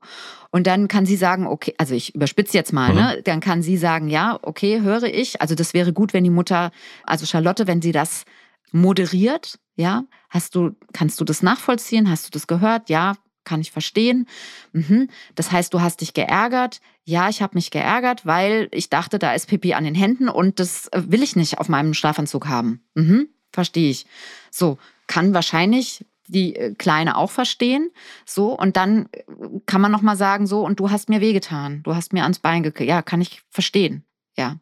Und 0.50 0.69
dann 0.69 0.87
kann 0.87 1.05
sie 1.05 1.17
sagen, 1.17 1.49
okay, 1.49 1.75
also 1.79 1.95
ich 1.95 2.14
überspitze 2.14 2.57
jetzt 2.57 2.73
mal, 2.73 2.90
mhm. 2.90 2.97
ne? 2.97 3.23
Dann 3.25 3.40
kann 3.40 3.62
sie 3.62 3.76
sagen, 3.76 4.09
ja, 4.09 4.38
okay, 4.43 4.81
höre 4.81 5.05
ich. 5.05 5.40
Also 5.40 5.57
das 5.57 5.75
wäre 5.75 5.93
gut, 5.93 6.12
wenn 6.12 6.25
die 6.25 6.31
Mutter, 6.31 6.71
also 7.05 7.26
Charlotte, 7.26 7.67
wenn 7.67 7.83
sie 7.83 7.93
das 7.93 8.25
moderiert, 8.71 9.59
ja, 9.75 10.05
hast 10.29 10.55
du, 10.55 10.76
kannst 10.93 11.21
du 11.21 11.25
das 11.25 11.43
nachvollziehen? 11.43 12.09
Hast 12.09 12.26
du 12.26 12.31
das 12.31 12.47
gehört? 12.47 12.88
Ja, 12.88 13.17
kann 13.44 13.61
ich 13.61 13.73
verstehen. 13.73 14.26
Mhm. 14.73 15.09
Das 15.35 15.52
heißt, 15.52 15.73
du 15.75 15.80
hast 15.80 16.00
dich 16.00 16.14
geärgert. 16.14 16.80
Ja, 17.04 17.28
ich 17.28 17.42
habe 17.42 17.54
mich 17.54 17.70
geärgert, 17.70 18.26
weil 18.26 18.68
ich 18.73 18.90
dachte, 18.90 19.18
da 19.18 19.35
ist 19.35 19.49
Pipi 19.49 19.75
an 19.75 19.85
den 19.85 19.94
Händen 19.94 20.28
und 20.28 20.61
das 20.61 20.88
äh, 20.88 21.02
will 21.06 21.23
ich 21.23 21.37
nicht 21.37 21.59
auf 21.59 21.68
meinem 21.68 21.94
Schlafanzug 21.94 22.47
haben. 22.47 22.82
Mhm. 22.94 23.28
Verstehe 23.52 23.90
ich. 23.90 24.06
So, 24.50 24.78
kann 25.06 25.35
wahrscheinlich 25.35 26.04
die 26.30 26.54
äh, 26.54 26.75
Kleine 26.75 27.16
auch 27.16 27.30
verstehen. 27.30 27.90
So, 28.25 28.56
und 28.56 28.76
dann 28.76 29.09
äh, 29.12 29.23
kann 29.66 29.80
man 29.80 29.92
nochmal 29.92 30.16
sagen, 30.16 30.47
so, 30.47 30.64
und 30.64 30.80
du 30.80 30.90
hast 30.90 31.09
mir 31.09 31.20
wehgetan. 31.20 31.82
Du 31.82 31.94
hast 31.94 32.12
mir 32.12 32.23
ans 32.23 32.38
Bein 32.38 32.62
gekriegt. 32.62 32.88
Ja, 32.88 33.02
kann 33.02 33.20
ich 33.20 33.42
verstehen. 33.50 34.04
Ja. 34.37 34.56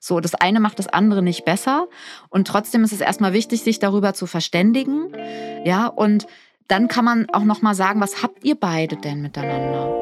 So, 0.00 0.20
das 0.20 0.34
eine 0.34 0.60
macht 0.60 0.78
das 0.78 0.88
andere 0.88 1.22
nicht 1.22 1.46
besser. 1.46 1.88
Und 2.28 2.46
trotzdem 2.46 2.84
ist 2.84 2.92
es 2.92 3.00
erstmal 3.00 3.32
wichtig, 3.32 3.62
sich 3.62 3.78
darüber 3.78 4.12
zu 4.12 4.26
verständigen. 4.26 5.14
Ja, 5.64 5.86
und 5.86 6.26
dann 6.68 6.88
kann 6.88 7.04
man 7.04 7.26
auch 7.32 7.44
noch 7.44 7.62
mal 7.62 7.74
sagen, 7.74 8.00
was 8.00 8.22
habt 8.22 8.44
ihr 8.44 8.54
beide 8.54 8.96
denn 8.96 9.22
miteinander? 9.22 9.92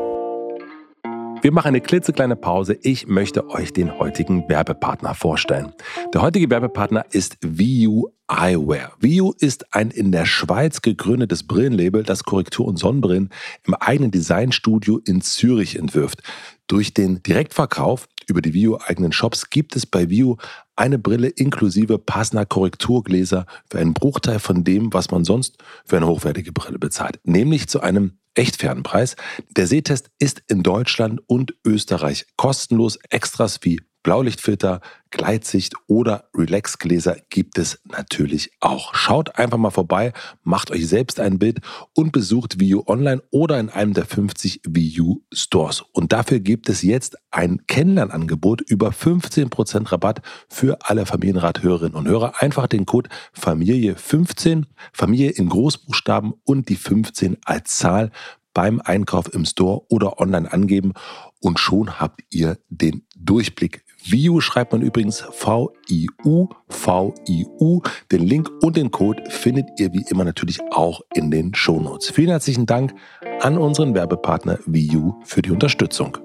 Wir 1.42 1.50
machen 1.50 1.68
eine 1.68 1.80
klitzekleine 1.80 2.36
Pause. 2.36 2.78
Ich 2.82 3.08
möchte 3.08 3.50
euch 3.50 3.72
den 3.72 3.98
heutigen 3.98 4.48
Werbepartner 4.48 5.14
vorstellen. 5.14 5.72
Der 6.14 6.22
heutige 6.22 6.48
Werbepartner 6.48 7.04
ist 7.10 7.36
VU 7.42 8.10
Eyewear. 8.28 8.92
VU 9.00 9.32
ist 9.40 9.74
ein 9.74 9.90
in 9.90 10.12
der 10.12 10.24
Schweiz 10.24 10.82
gegründetes 10.82 11.44
Brillenlabel, 11.44 12.04
das 12.04 12.22
Korrektur- 12.22 12.68
und 12.68 12.78
Sonnenbrillen 12.78 13.30
im 13.66 13.74
eigenen 13.74 14.12
Designstudio 14.12 15.00
in 15.04 15.20
Zürich 15.20 15.76
entwirft. 15.76 16.22
Durch 16.68 16.94
den 16.94 17.24
Direktverkauf 17.24 18.06
über 18.28 18.40
die 18.40 18.54
Vio 18.54 18.78
eigenen 18.86 19.10
Shops 19.10 19.50
gibt 19.50 19.74
es 19.74 19.84
bei 19.84 20.08
Vio 20.08 20.38
eine 20.82 20.98
Brille 20.98 21.28
inklusive 21.28 21.96
passender 21.96 22.44
Korrekturgläser 22.44 23.46
für 23.70 23.78
einen 23.78 23.94
Bruchteil 23.94 24.40
von 24.40 24.64
dem, 24.64 24.92
was 24.92 25.12
man 25.12 25.24
sonst 25.24 25.58
für 25.84 25.96
eine 25.96 26.08
hochwertige 26.08 26.50
Brille 26.52 26.80
bezahlt, 26.80 27.20
nämlich 27.22 27.68
zu 27.68 27.80
einem 27.80 28.18
echt 28.34 28.56
fairen 28.56 28.82
Preis. 28.82 29.14
Der 29.56 29.68
Sehtest 29.68 30.10
ist 30.18 30.42
in 30.48 30.64
Deutschland 30.64 31.20
und 31.26 31.54
Österreich 31.64 32.26
kostenlos. 32.36 32.98
Extras 33.10 33.60
wie 33.62 33.80
Blaulichtfilter, 34.02 34.80
Gleitsicht 35.10 35.74
oder 35.86 36.24
Relaxgläser 36.34 37.16
gibt 37.30 37.58
es 37.58 37.80
natürlich 37.84 38.50
auch. 38.60 38.94
Schaut 38.94 39.38
einfach 39.38 39.58
mal 39.58 39.70
vorbei, 39.70 40.12
macht 40.42 40.70
euch 40.70 40.88
selbst 40.88 41.20
ein 41.20 41.38
Bild 41.38 41.60
und 41.94 42.12
besucht 42.12 42.58
View 42.58 42.82
online 42.86 43.22
oder 43.30 43.60
in 43.60 43.68
einem 43.68 43.94
der 43.94 44.06
50 44.06 44.62
View 44.66 45.18
Stores. 45.32 45.82
Und 45.92 46.12
dafür 46.12 46.40
gibt 46.40 46.68
es 46.68 46.82
jetzt 46.82 47.16
ein 47.30 47.66
Kennenlernangebot 47.66 48.62
über 48.62 48.88
15% 48.88 49.92
Rabatt 49.92 50.22
für 50.48 50.78
alle 50.82 51.06
Familienrathörerinnen 51.06 51.94
und 51.94 52.08
Hörer. 52.08 52.34
Einfach 52.40 52.66
den 52.66 52.86
Code 52.86 53.10
Familie 53.32 53.96
15, 53.96 54.66
Familie 54.92 55.30
in 55.30 55.48
Großbuchstaben 55.48 56.32
und 56.44 56.68
die 56.68 56.76
15 56.76 57.36
als 57.44 57.76
Zahl 57.78 58.10
beim 58.54 58.80
Einkauf 58.80 59.32
im 59.32 59.44
Store 59.44 59.82
oder 59.88 60.20
online 60.20 60.52
angeben 60.52 60.92
und 61.40 61.58
schon 61.58 62.00
habt 62.00 62.22
ihr 62.30 62.58
den 62.68 63.06
Durchblick. 63.16 63.81
Viu 64.04 64.40
schreibt 64.40 64.72
man 64.72 64.82
übrigens 64.82 65.20
V-I-U, 65.20 66.48
V-I-U. 66.68 67.80
Den 68.10 68.26
Link 68.26 68.50
und 68.62 68.76
den 68.76 68.90
Code 68.90 69.22
findet 69.30 69.68
ihr 69.78 69.92
wie 69.92 70.04
immer 70.10 70.24
natürlich 70.24 70.60
auch 70.72 71.02
in 71.14 71.30
den 71.30 71.54
Shownotes. 71.54 72.10
Vielen 72.10 72.30
herzlichen 72.30 72.66
Dank 72.66 72.94
an 73.40 73.58
unseren 73.58 73.94
Werbepartner 73.94 74.58
Viu 74.66 75.14
für 75.24 75.42
die 75.42 75.50
Unterstützung. 75.50 76.18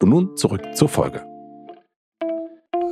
Und 0.00 0.10
nun 0.10 0.36
zurück 0.36 0.62
zur 0.74 0.88
Folge. 0.88 1.33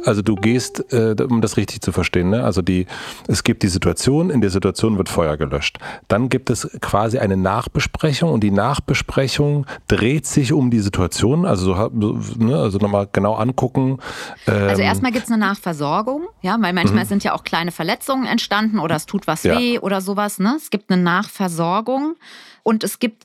Also 0.04 0.22
du 0.22 0.34
gehst, 0.34 0.92
äh, 0.92 1.14
um 1.22 1.40
das 1.40 1.56
richtig 1.56 1.80
zu 1.80 1.92
verstehen, 1.92 2.30
ne? 2.30 2.44
also 2.44 2.62
die, 2.62 2.86
es 3.28 3.44
gibt 3.44 3.62
die 3.62 3.68
Situation, 3.68 4.30
in 4.30 4.40
der 4.40 4.50
Situation 4.50 4.98
wird 4.98 5.08
Feuer 5.08 5.36
gelöscht. 5.36 5.78
Dann 6.08 6.28
gibt 6.28 6.50
es 6.50 6.68
quasi 6.80 7.18
eine 7.18 7.36
Nachbesprechung 7.36 8.32
und 8.32 8.40
die 8.40 8.50
Nachbesprechung 8.50 9.66
dreht 9.88 10.26
sich 10.26 10.52
um 10.52 10.70
die 10.70 10.80
Situation, 10.80 11.44
also, 11.44 11.74
ne, 11.74 12.56
also 12.56 12.78
nochmal 12.78 13.08
genau 13.12 13.34
angucken. 13.34 13.98
Ähm, 14.46 14.68
also 14.68 14.82
erstmal 14.82 15.12
gibt 15.12 15.24
es 15.24 15.30
eine 15.30 15.40
Nachversorgung, 15.40 16.28
ja, 16.40 16.56
weil 16.60 16.72
manchmal 16.72 17.04
mhm. 17.04 17.08
sind 17.08 17.24
ja 17.24 17.34
auch 17.34 17.44
kleine 17.44 17.72
Verletzungen 17.72 18.26
entstanden 18.26 18.78
oder 18.78 18.96
es 18.96 19.06
tut 19.06 19.26
was 19.26 19.42
ja. 19.44 19.58
weh 19.58 19.78
oder 19.78 20.00
sowas. 20.00 20.38
Ne? 20.38 20.54
Es 20.56 20.70
gibt 20.70 20.90
eine 20.90 21.02
Nachversorgung 21.02 22.16
und 22.62 22.84
es 22.84 22.98
gibt 22.98 23.24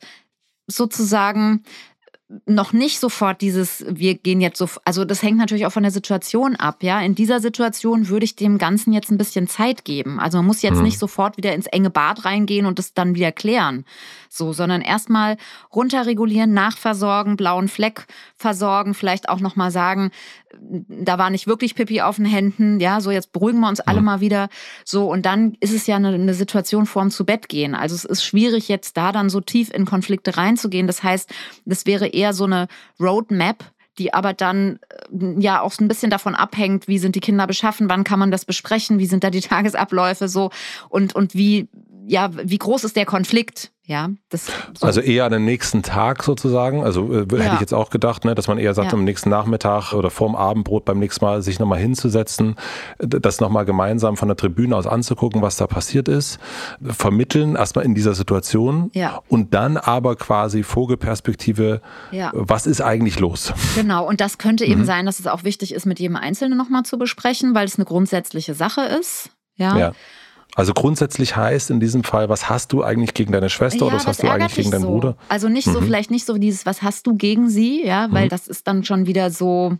sozusagen 0.68 1.64
noch 2.46 2.74
nicht 2.74 3.00
sofort 3.00 3.40
dieses, 3.40 3.86
wir 3.88 4.16
gehen 4.16 4.42
jetzt 4.42 4.58
so, 4.58 4.68
also 4.84 5.06
das 5.06 5.24
hängt 5.24 5.38
natürlich 5.38 5.66
auch 5.66 5.72
von 5.72 5.84
der 5.84 5.94
Situation 5.94 6.58
ab, 6.58 6.84
ja. 6.84 7.00
In 7.00 7.16
dieser 7.16 7.40
Situation 7.40 8.10
würde 8.10 8.26
ich 8.26 8.36
dem 8.36 8.58
Ganzen 8.58 8.92
jetzt 8.92 9.10
ein 9.10 9.18
bisschen 9.18 9.48
Zeit 9.48 9.86
geben. 9.86 10.20
Also 10.20 10.38
man 10.38 10.46
muss 10.46 10.62
jetzt 10.62 10.78
mhm. 10.78 10.84
nicht 10.84 11.00
sofort 11.00 11.38
wieder 11.38 11.54
ins 11.54 11.68
enge 11.68 11.90
Bad 11.90 12.26
reingehen 12.26 12.66
und 12.66 12.80
das 12.80 12.94
dann 12.94 13.16
wieder 13.16 13.32
klären, 13.32 13.86
so, 14.30 14.52
sondern 14.52 14.82
erstmal 14.82 15.38
runterregulieren, 15.74 16.54
nachversorgen, 16.54 17.38
blauen 17.38 17.70
Fleck 17.70 18.08
versorgen, 18.36 18.94
vielleicht 18.94 19.30
auch 19.30 19.40
nochmal 19.40 19.72
sagen, 19.72 20.12
da 20.60 21.18
war 21.18 21.30
nicht 21.30 21.48
wirklich 21.48 21.76
Pipi 21.76 22.02
auf 22.02 22.18
den 22.18 22.26
Händen, 22.26 22.80
ja, 22.80 23.02
so 23.02 23.12
jetzt 23.12 23.32
beruhigen 23.32 23.60
wir 23.60 23.70
uns 23.70 23.80
alle 23.80 24.00
mhm. 24.00 24.06
mal 24.06 24.22
wieder, 24.22 24.50
so 24.84 25.12
und 25.12 25.26
dann 25.26 25.56
ist 25.60 25.74
es 25.74 25.88
ja 25.88 25.96
eine, 25.96 26.10
eine 26.10 26.34
Situation 26.34 26.86
vorm 26.86 27.12
zu 27.12 27.26
Bett 27.26 27.50
gehen. 27.50 27.76
Also 27.76 27.96
es 27.96 28.06
ist 28.06 28.24
schwierig 28.24 28.68
jetzt 28.68 28.98
da 28.98 29.12
dann 29.12 29.30
so 29.30 29.42
tief 29.42 29.74
in 29.74 29.86
Konflikte 29.86 30.38
reinzugehen. 30.38 30.88
Das 30.88 31.04
heißt, 31.04 31.30
das 31.66 31.86
wäre 31.86 32.08
eher 32.08 32.34
so 32.34 32.46
eine 32.46 32.68
Roadmap, 33.00 33.64
die 33.98 34.14
aber 34.14 34.34
dann 34.34 34.80
äh, 35.12 35.40
ja 35.40 35.62
auch 35.62 35.72
so 35.72 35.84
ein 35.84 35.88
bisschen 35.88 36.10
davon 36.10 36.36
abhängt, 36.36 36.88
wie 36.88 37.00
sind 37.00 37.16
die 37.16 37.20
Kinder 37.20 37.48
beschaffen, 37.48 37.90
wann 37.90 38.04
kann 38.04 38.20
man 38.20 38.32
das 38.32 38.46
besprechen, 38.46 39.00
wie 39.00 39.06
sind 39.06 39.24
da 39.24 39.30
die 39.30 39.42
Tagesabläufe 39.48 40.28
so 40.28 40.52
und, 40.90 41.16
und 41.16 41.34
wie, 41.34 41.68
ja, 42.08 42.30
wie 42.34 42.58
groß 42.58 42.86
ist 42.86 42.96
der 42.96 43.06
Konflikt? 43.06 43.72
Ja, 43.86 44.10
das 44.28 44.48
so. 44.78 44.86
Also 44.86 45.00
eher 45.00 45.24
an 45.24 45.32
den 45.32 45.46
nächsten 45.46 45.82
Tag 45.82 46.22
sozusagen. 46.22 46.84
Also 46.84 47.14
äh, 47.14 47.20
hätte 47.22 47.52
ich 47.54 47.62
jetzt 47.62 47.74
auch 47.74 47.90
gedacht, 47.90 48.26
ne, 48.26 48.36
dass 48.36 48.50
man 48.50 48.58
eher 48.58 48.74
sagt, 48.74 48.92
ja. 48.92 48.98
am 48.98 49.06
nächsten 49.06 49.30
Nachmittag 49.30 49.94
oder 49.94 50.10
vorm 50.10 50.36
Abendbrot 50.36 50.84
beim 50.84 51.00
nächsten 51.00 51.24
Mal 51.24 51.42
sich 51.42 51.58
nochmal 51.58 51.80
hinzusetzen, 51.80 52.56
das 53.00 53.40
nochmal 53.40 53.64
gemeinsam 53.64 54.18
von 54.18 54.28
der 54.28 54.36
Tribüne 54.36 54.76
aus 54.76 54.88
anzugucken, 54.88 55.42
was 55.42 55.56
da 55.56 55.68
passiert 55.68 56.10
ist, 56.10 56.38
vermitteln 56.82 57.56
erstmal 57.56 57.86
in 57.86 57.96
dieser 57.96 58.14
Situation 58.14 58.92
ja. 58.94 59.22
und 59.30 59.54
dann 59.54 59.78
aber 59.78 60.18
quasi 60.18 60.64
Vogelperspektive, 60.64 61.82
ja. 62.12 62.32
was 62.34 62.68
ist 62.68 62.82
eigentlich 62.82 63.22
los? 63.22 63.54
Genau, 63.76 64.06
und 64.06 64.20
das 64.20 64.38
könnte 64.38 64.66
eben 64.66 64.82
mhm. 64.82 64.86
sein, 64.86 65.06
dass 65.06 65.20
es 65.20 65.28
auch 65.28 65.46
wichtig 65.46 65.74
ist, 65.74 65.86
mit 65.86 66.00
jedem 66.00 66.18
Einzelnen 66.18 66.58
nochmal 66.58 66.84
zu 66.84 66.98
besprechen, 66.98 67.56
weil 67.56 67.66
es 67.66 67.78
eine 67.78 67.86
grundsätzliche 67.86 68.54
Sache 68.54 68.82
ist. 68.82 69.30
ja. 69.78 69.94
Also 70.56 70.74
grundsätzlich 70.74 71.36
heißt 71.36 71.70
in 71.70 71.80
diesem 71.80 72.04
Fall, 72.04 72.30
was 72.30 72.50
hast 72.50 72.74
du 72.74 72.84
eigentlich 72.84 73.14
gegen 73.14 73.32
deine 73.32 73.50
Schwester 73.50 73.82
ja, 73.82 73.86
oder 73.86 73.96
was 73.98 74.08
hast 74.08 74.24
du 74.24 74.28
eigentlich 74.28 74.56
gegen 74.56 74.72
deinen 74.72 74.82
so. 74.82 74.88
Bruder? 74.88 75.18
Also 75.30 75.50
nicht 75.50 75.66
so, 75.66 75.80
mhm. 75.80 75.86
vielleicht 75.86 76.10
nicht 76.10 76.26
so 76.26 76.38
dieses, 76.38 76.66
was 76.66 76.82
hast 76.82 77.06
du 77.06 77.16
gegen 77.16 77.50
sie, 77.50 77.86
ja, 77.86 78.08
weil 78.12 78.26
mhm. 78.26 78.30
das 78.30 78.48
ist 78.48 78.68
dann 78.68 78.84
schon 78.84 79.06
wieder 79.06 79.30
so, 79.30 79.78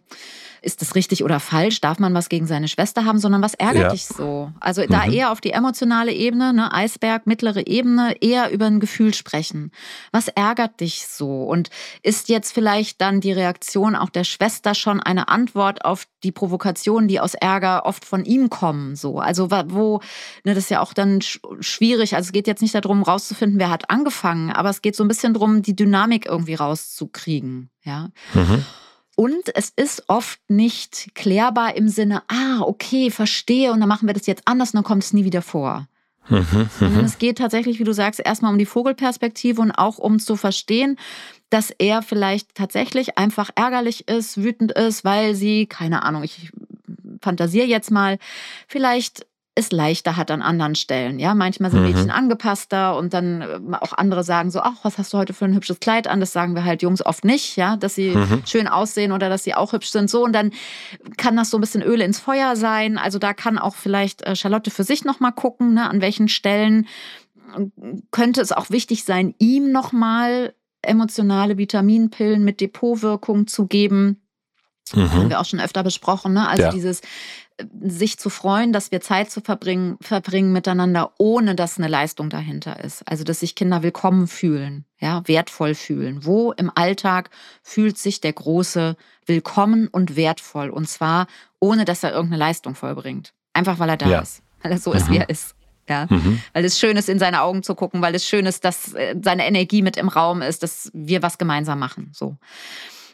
ist 0.62 0.82
das 0.82 0.96
richtig 0.96 1.24
oder 1.24 1.40
falsch? 1.40 1.82
Darf 1.82 2.00
man 2.00 2.14
was 2.14 2.30
gegen 2.30 2.48
seine 2.48 2.68
Schwester 2.68 3.06
haben? 3.06 3.20
Sondern 3.20 3.42
was 3.42 3.54
ärgert 3.54 3.84
ja. 3.84 3.90
dich 3.90 4.06
so? 4.06 4.52
Also 4.60 4.86
da 4.88 5.06
mhm. 5.06 5.14
eher 5.14 5.32
auf 5.32 5.42
die 5.42 5.52
emotionale 5.52 6.14
Ebene, 6.14 6.54
ne, 6.54 6.74
Eisberg, 6.74 7.28
mittlere 7.28 7.68
Ebene, 7.68 8.16
eher 8.22 8.52
über 8.52 8.66
ein 8.66 8.80
Gefühl 8.80 9.14
sprechen. 9.14 9.72
Was 10.12 10.28
ärgert 10.28 10.80
dich 10.80 11.08
so? 11.08 11.44
Und 11.44 11.70
ist 12.04 12.30
jetzt 12.30 12.52
vielleicht 12.52 13.02
dann 13.02 13.22
die 13.22 13.32
Reaktion 13.32 13.96
auch 13.96 14.10
der 14.10 14.24
Schwester 14.24 14.76
schon 14.76 15.02
eine 15.02 15.28
Antwort 15.28 15.86
auf 15.86 16.08
die 16.24 16.32
Provokationen, 16.32 17.08
die 17.08 17.20
aus 17.20 17.34
Ärger 17.34 17.86
oft 17.86 18.06
von 18.06 18.26
ihm 18.26 18.50
kommen? 18.50 18.96
So, 18.96 19.20
also 19.20 19.52
wo, 19.52 20.02
ne, 20.44 20.54
das 20.54 20.66
ist 20.66 20.72
ja 20.72 20.82
auch 20.82 20.94
dann 20.94 21.20
schwierig. 21.60 22.16
Also 22.16 22.28
es 22.28 22.32
geht 22.32 22.48
jetzt 22.48 22.62
nicht 22.62 22.76
darum, 22.76 23.04
rauszufinden, 23.04 23.60
wer 23.60 23.70
hat 23.70 23.90
angefangen, 23.90 24.52
aber 24.52 24.70
es 24.70 24.82
geht 24.82 24.96
so 24.96 25.04
ein 25.04 25.08
bisschen 25.08 25.34
darum, 25.34 25.62
die 25.62 25.76
Dynamik 25.76 26.26
irgendwie 26.26 26.56
rauszukriegen. 26.56 27.70
Ja. 27.84 28.10
Mhm. 28.34 28.66
Und 29.20 29.56
es 29.56 29.74
ist 29.76 30.04
oft 30.10 30.40
nicht 30.48 31.16
klärbar 31.16 31.76
im 31.76 31.90
Sinne, 31.90 32.22
ah, 32.28 32.62
okay, 32.62 33.10
verstehe, 33.10 33.72
und 33.72 33.80
dann 33.80 33.90
machen 33.90 34.06
wir 34.06 34.14
das 34.14 34.28
jetzt 34.28 34.44
anders 34.46 34.70
und 34.70 34.76
dann 34.76 34.84
kommt 34.84 35.04
es 35.04 35.12
nie 35.12 35.26
wieder 35.26 35.42
vor. 35.42 35.88
Mhm, 36.30 36.70
mhm. 36.80 37.00
es 37.00 37.18
geht 37.18 37.40
tatsächlich, 37.40 37.80
wie 37.80 37.84
du 37.84 37.94
sagst, 37.94 38.20
erstmal 38.24 38.52
um 38.52 38.60
die 38.60 38.68
Vogelperspektive 38.68 39.60
und 39.60 39.72
auch 39.72 39.98
um 39.98 40.20
zu 40.20 40.36
verstehen, 40.36 41.00
dass 41.50 41.72
er 41.72 42.04
vielleicht 42.04 42.54
tatsächlich 42.54 43.18
einfach 43.18 43.50
ärgerlich 43.56 44.08
ist, 44.08 44.38
wütend 44.38 44.74
ist, 44.74 45.04
weil 45.04 45.34
sie, 45.34 45.66
keine 45.66 46.04
Ahnung, 46.04 46.22
ich 46.22 46.52
fantasiere 47.20 47.66
jetzt 47.66 47.90
mal, 47.90 48.20
vielleicht 48.68 49.26
es 49.58 49.72
leichter 49.72 50.16
hat 50.18 50.30
an 50.30 50.42
anderen 50.42 50.76
Stellen. 50.76 51.18
Ja, 51.18 51.34
manchmal 51.34 51.72
sind 51.72 51.82
mhm. 51.82 51.88
Mädchen 51.88 52.12
angepasster 52.12 52.96
und 52.96 53.14
dann 53.14 53.42
äh, 53.42 53.60
auch 53.82 53.94
andere 53.94 54.24
sagen 54.24 54.52
so, 54.52 54.60
ach, 54.60 54.76
was 54.84 54.98
hast 54.98 55.14
du 55.14 55.18
heute 55.18 55.34
für 55.34 55.46
ein 55.46 55.56
hübsches 55.56 55.80
Kleid 55.80 56.08
an? 56.08 56.20
Das 56.20 56.32
sagen 56.32 56.54
wir 56.54 56.64
halt 56.64 56.84
Jungs 56.84 57.04
oft 57.04 57.26
nicht, 57.26 57.58
ja, 57.58 57.76
dass 57.76 57.96
sie 57.96 58.12
mhm. 58.12 58.44
schön 58.46 58.68
aussehen 58.68 59.12
oder 59.12 59.30
dass 59.30 59.44
sie 59.44 59.56
auch 59.56 59.74
hübsch 59.74 59.90
sind. 59.90 60.10
So 60.10 60.24
und 60.24 60.34
dann 60.34 60.52
kann 61.18 61.36
das 61.36 61.50
so 61.50 61.58
ein 61.58 61.62
bisschen 61.62 61.82
Öle 61.82 62.06
ins 62.06 62.20
Feuer 62.20 62.56
sein. 62.56 63.00
Also 63.00 63.18
da 63.18 63.34
kann 63.34 63.58
auch 63.58 63.76
vielleicht 63.76 64.22
äh, 64.22 64.36
Charlotte 64.36 64.70
für 64.70 64.84
sich 64.84 65.04
noch 65.04 65.20
mal 65.20 65.32
gucken, 65.32 65.74
ne, 65.74 65.90
an 65.90 66.02
welchen 66.02 66.28
Stellen 66.28 66.88
könnte 68.12 68.42
es 68.42 68.52
auch 68.52 68.70
wichtig 68.70 69.06
sein, 69.06 69.34
ihm 69.40 69.72
noch 69.72 69.92
mal 69.92 70.54
emotionale 70.82 71.58
Vitaminpillen 71.58 72.44
mit 72.44 72.62
Depotwirkung 72.62 73.48
zu 73.48 73.66
geben. 73.66 74.22
Mhm. 74.94 75.12
Haben 75.12 75.30
wir 75.30 75.40
auch 75.40 75.46
schon 75.46 75.60
öfter 75.60 75.84
besprochen. 75.84 76.34
Ne? 76.34 76.48
Also 76.48 76.64
ja. 76.64 76.72
dieses 76.72 77.02
sich 77.82 78.20
zu 78.20 78.30
freuen, 78.30 78.72
dass 78.72 78.92
wir 78.92 79.02
Zeit 79.02 79.32
zu 79.32 79.42
verbringen, 79.42 79.98
verbringen 80.02 80.54
miteinander, 80.54 81.14
ohne 81.18 81.56
dass 81.56 81.78
eine 81.78 81.88
Leistung 81.88 82.30
dahinter 82.30 82.84
ist. 82.84 83.08
Also, 83.08 83.24
dass 83.24 83.40
sich 83.40 83.56
Kinder 83.56 83.84
willkommen 83.84 84.28
fühlen, 84.28 84.86
ja, 85.00 85.24
wertvoll 85.28 85.74
fühlen. 85.74 86.26
Wo 86.26 86.52
im 86.52 86.72
Alltag 86.74 87.30
fühlt 87.64 87.98
sich 87.98 88.22
der 88.22 88.34
Große 88.34 88.96
willkommen 89.26 89.88
und 89.88 90.16
wertvoll? 90.16 90.70
Und 90.70 90.88
zwar, 90.88 91.28
ohne 91.60 91.86
dass 91.86 92.04
er 92.04 92.12
irgendeine 92.12 92.40
Leistung 92.40 92.76
vollbringt. 92.76 93.34
Einfach, 93.54 93.80
weil 93.80 93.90
er 93.90 93.98
da 93.98 94.08
ja. 94.08 94.20
ist. 94.20 94.44
Weil 94.62 94.74
er 94.74 94.78
so 94.78 94.92
mhm. 94.92 94.98
ist, 94.98 95.10
wie 95.10 95.18
er 95.18 95.30
ist. 95.30 95.56
Ja, 95.90 96.06
mhm. 96.10 96.42
weil 96.54 96.66
es 96.66 96.78
schön 96.78 96.98
ist, 96.98 97.08
in 97.08 97.18
seine 97.18 97.42
Augen 97.42 97.64
zu 97.64 97.74
gucken, 97.74 98.02
weil 98.02 98.14
es 98.14 98.26
schön 98.26 98.46
ist, 98.46 98.66
dass 98.66 98.94
äh, 98.94 99.16
seine 99.24 99.48
Energie 99.48 99.82
mit 99.82 99.96
im 99.96 100.10
Raum 100.10 100.42
ist, 100.42 100.62
dass 100.62 100.92
wir 100.94 101.24
was 101.24 101.38
gemeinsam 101.38 101.80
machen. 101.80 102.12
So. 102.14 102.36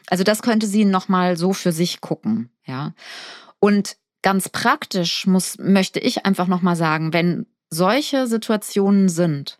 Also 0.08 0.24
das 0.24 0.42
könnte 0.42 0.66
sie 0.66 0.84
nochmal 0.84 1.36
so 1.36 1.52
für 1.52 1.70
sich 1.70 2.00
gucken, 2.00 2.50
ja. 2.64 2.92
Und 3.60 3.96
Ganz 4.24 4.48
praktisch 4.48 5.26
muss, 5.26 5.58
möchte 5.58 6.00
ich 6.00 6.24
einfach 6.24 6.46
nochmal 6.46 6.76
sagen, 6.76 7.12
wenn 7.12 7.44
solche 7.68 8.26
Situationen 8.26 9.10
sind, 9.10 9.58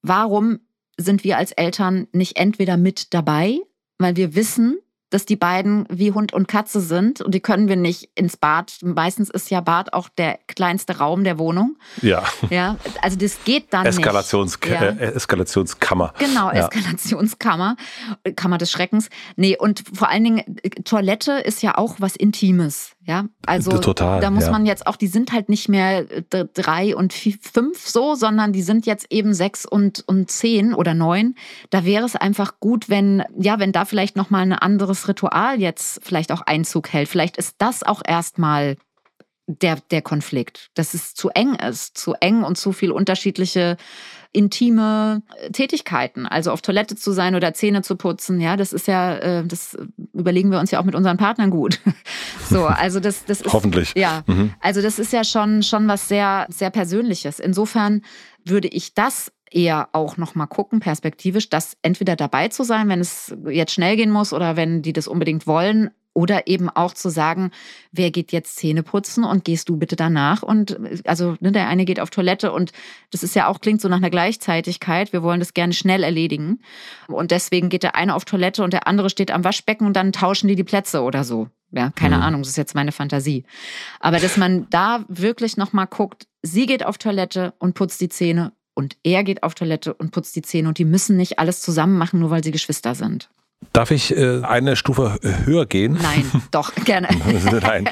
warum 0.00 0.60
sind 0.96 1.22
wir 1.22 1.36
als 1.36 1.52
Eltern 1.52 2.06
nicht 2.12 2.38
entweder 2.38 2.78
mit 2.78 3.12
dabei, 3.12 3.58
weil 3.98 4.16
wir 4.16 4.34
wissen, 4.34 4.78
dass 5.10 5.26
die 5.26 5.36
beiden 5.36 5.86
wie 5.90 6.12
Hund 6.12 6.32
und 6.32 6.48
Katze 6.48 6.80
sind 6.80 7.20
und 7.20 7.32
die 7.34 7.40
können 7.40 7.68
wir 7.68 7.76
nicht 7.76 8.10
ins 8.14 8.38
Bad. 8.38 8.78
Meistens 8.82 9.28
ist 9.28 9.50
ja 9.50 9.60
Bad 9.60 9.92
auch 9.92 10.08
der 10.08 10.38
kleinste 10.48 10.96
Raum 10.96 11.22
der 11.22 11.38
Wohnung. 11.38 11.76
Ja. 12.00 12.24
Ja, 12.48 12.76
also 13.02 13.18
das 13.18 13.44
geht 13.44 13.66
dann 13.74 13.84
Eskalations 13.84 14.58
nicht. 14.58 14.72
Ja. 14.72 14.80
Äh, 14.80 15.12
Eskalationskammer. 15.12 16.14
Genau, 16.18 16.50
ja. 16.52 16.66
Eskalationskammer, 16.66 17.76
Kammer 18.34 18.56
des 18.56 18.70
Schreckens. 18.70 19.10
Nee, 19.36 19.58
und 19.58 19.84
vor 19.92 20.08
allen 20.08 20.24
Dingen 20.24 20.56
Toilette 20.84 21.32
ist 21.32 21.62
ja 21.62 21.76
auch 21.76 21.96
was 21.98 22.16
Intimes. 22.16 22.95
Ja, 23.06 23.26
also 23.46 23.78
Total, 23.78 24.20
da 24.20 24.30
muss 24.30 24.46
ja. 24.46 24.50
man 24.50 24.66
jetzt 24.66 24.88
auch, 24.88 24.96
die 24.96 25.06
sind 25.06 25.30
halt 25.30 25.48
nicht 25.48 25.68
mehr 25.68 26.06
drei 26.54 26.96
und 26.96 27.12
vier, 27.12 27.34
fünf 27.40 27.86
so, 27.86 28.16
sondern 28.16 28.52
die 28.52 28.62
sind 28.62 28.84
jetzt 28.84 29.06
eben 29.10 29.32
sechs 29.32 29.64
und, 29.64 30.02
und 30.08 30.28
zehn 30.28 30.74
oder 30.74 30.92
neun. 30.92 31.36
Da 31.70 31.84
wäre 31.84 32.04
es 32.04 32.16
einfach 32.16 32.58
gut, 32.58 32.88
wenn, 32.88 33.22
ja, 33.38 33.60
wenn 33.60 33.70
da 33.70 33.84
vielleicht 33.84 34.16
nochmal 34.16 34.42
ein 34.42 34.52
anderes 34.52 35.06
Ritual 35.06 35.60
jetzt 35.60 36.00
vielleicht 36.02 36.32
auch 36.32 36.40
Einzug 36.40 36.92
hält. 36.92 37.08
Vielleicht 37.08 37.36
ist 37.36 37.54
das 37.58 37.84
auch 37.84 38.02
erstmal 38.04 38.76
der, 39.46 39.78
der 39.90 40.02
Konflikt, 40.02 40.70
dass 40.74 40.94
es 40.94 41.14
zu 41.14 41.30
eng 41.30 41.54
ist, 41.54 41.96
zu 41.96 42.14
eng 42.14 42.42
und 42.42 42.58
zu 42.58 42.72
viel 42.72 42.90
unterschiedliche 42.90 43.76
intime 44.32 45.22
äh, 45.40 45.50
Tätigkeiten, 45.50 46.26
also 46.26 46.50
auf 46.50 46.60
Toilette 46.60 46.96
zu 46.96 47.12
sein 47.12 47.34
oder 47.34 47.54
Zähne 47.54 47.82
zu 47.82 47.96
putzen, 47.96 48.40
ja, 48.40 48.56
das 48.56 48.72
ist 48.72 48.86
ja, 48.86 49.16
äh, 49.16 49.46
das 49.46 49.76
überlegen 50.12 50.50
wir 50.50 50.60
uns 50.60 50.70
ja 50.70 50.80
auch 50.80 50.84
mit 50.84 50.94
unseren 50.94 51.16
Partnern 51.16 51.50
gut. 51.50 51.80
So, 52.48 52.64
also 52.64 53.00
das, 53.00 53.24
das 53.24 53.40
ist 53.40 53.52
hoffentlich. 53.52 53.92
Ja, 53.96 54.22
mhm. 54.28 54.54
also 54.60 54.80
das 54.80 55.00
ist 55.00 55.12
ja 55.12 55.24
schon 55.24 55.64
schon 55.64 55.88
was 55.88 56.06
sehr 56.06 56.46
sehr 56.48 56.70
Persönliches. 56.70 57.40
Insofern 57.40 58.02
würde 58.44 58.68
ich 58.68 58.94
das 58.94 59.32
eher 59.50 59.88
auch 59.90 60.16
noch 60.16 60.36
mal 60.36 60.46
gucken, 60.46 60.78
perspektivisch, 60.78 61.48
das 61.48 61.76
entweder 61.82 62.14
dabei 62.14 62.46
zu 62.46 62.62
sein, 62.62 62.88
wenn 62.88 63.00
es 63.00 63.34
jetzt 63.48 63.72
schnell 63.72 63.96
gehen 63.96 64.12
muss 64.12 64.32
oder 64.32 64.54
wenn 64.54 64.80
die 64.80 64.92
das 64.92 65.08
unbedingt 65.08 65.48
wollen, 65.48 65.90
oder 66.16 66.46
eben 66.46 66.70
auch 66.70 66.94
zu 66.94 67.10
sagen, 67.10 67.50
wer 67.92 68.10
geht 68.10 68.32
jetzt 68.32 68.56
Zähne 68.56 68.82
putzen 68.82 69.22
und 69.22 69.44
gehst 69.44 69.68
du 69.68 69.76
bitte 69.76 69.96
danach? 69.96 70.42
Und 70.42 70.78
also 71.04 71.36
ne, 71.40 71.52
der 71.52 71.68
eine 71.68 71.84
geht 71.84 72.00
auf 72.00 72.08
Toilette 72.08 72.52
und 72.52 72.72
das 73.10 73.22
ist 73.22 73.36
ja 73.36 73.48
auch, 73.48 73.60
klingt 73.60 73.82
so 73.82 73.88
nach 73.88 73.98
einer 73.98 74.08
Gleichzeitigkeit. 74.08 75.12
Wir 75.12 75.22
wollen 75.22 75.40
das 75.40 75.52
gerne 75.52 75.74
schnell 75.74 76.02
erledigen. 76.02 76.60
Und 77.08 77.32
deswegen 77.32 77.68
geht 77.68 77.82
der 77.82 77.96
eine 77.96 78.14
auf 78.14 78.24
Toilette 78.24 78.64
und 78.64 78.72
der 78.72 78.88
andere 78.88 79.10
steht 79.10 79.30
am 79.30 79.44
Waschbecken 79.44 79.86
und 79.86 79.94
dann 79.94 80.12
tauschen 80.12 80.48
die 80.48 80.56
die 80.56 80.64
Plätze 80.64 81.02
oder 81.02 81.22
so. 81.22 81.48
Ja, 81.70 81.90
keine 81.90 82.16
mhm. 82.16 82.22
Ahnung, 82.22 82.42
das 82.42 82.50
ist 82.50 82.56
jetzt 82.56 82.74
meine 82.74 82.92
Fantasie. 82.92 83.44
Aber 84.00 84.18
dass 84.18 84.38
man 84.38 84.70
da 84.70 85.04
wirklich 85.08 85.58
nochmal 85.58 85.86
guckt, 85.86 86.26
sie 86.40 86.64
geht 86.64 86.86
auf 86.86 86.96
Toilette 86.96 87.52
und 87.58 87.74
putzt 87.74 88.00
die 88.00 88.08
Zähne 88.08 88.52
und 88.72 88.96
er 89.02 89.22
geht 89.22 89.42
auf 89.42 89.54
Toilette 89.54 89.92
und 89.92 90.12
putzt 90.12 90.34
die 90.34 90.42
Zähne 90.42 90.68
und 90.68 90.78
die 90.78 90.86
müssen 90.86 91.18
nicht 91.18 91.38
alles 91.38 91.60
zusammen 91.60 91.98
machen, 91.98 92.20
nur 92.20 92.30
weil 92.30 92.42
sie 92.42 92.52
Geschwister 92.52 92.94
sind. 92.94 93.28
Darf 93.72 93.90
ich 93.90 94.16
äh, 94.16 94.42
eine 94.42 94.74
Stufe 94.74 95.18
höher 95.44 95.66
gehen? 95.66 95.98
Nein, 96.00 96.24
doch, 96.50 96.74
gerne. 96.74 97.08
Nein. 97.62 97.88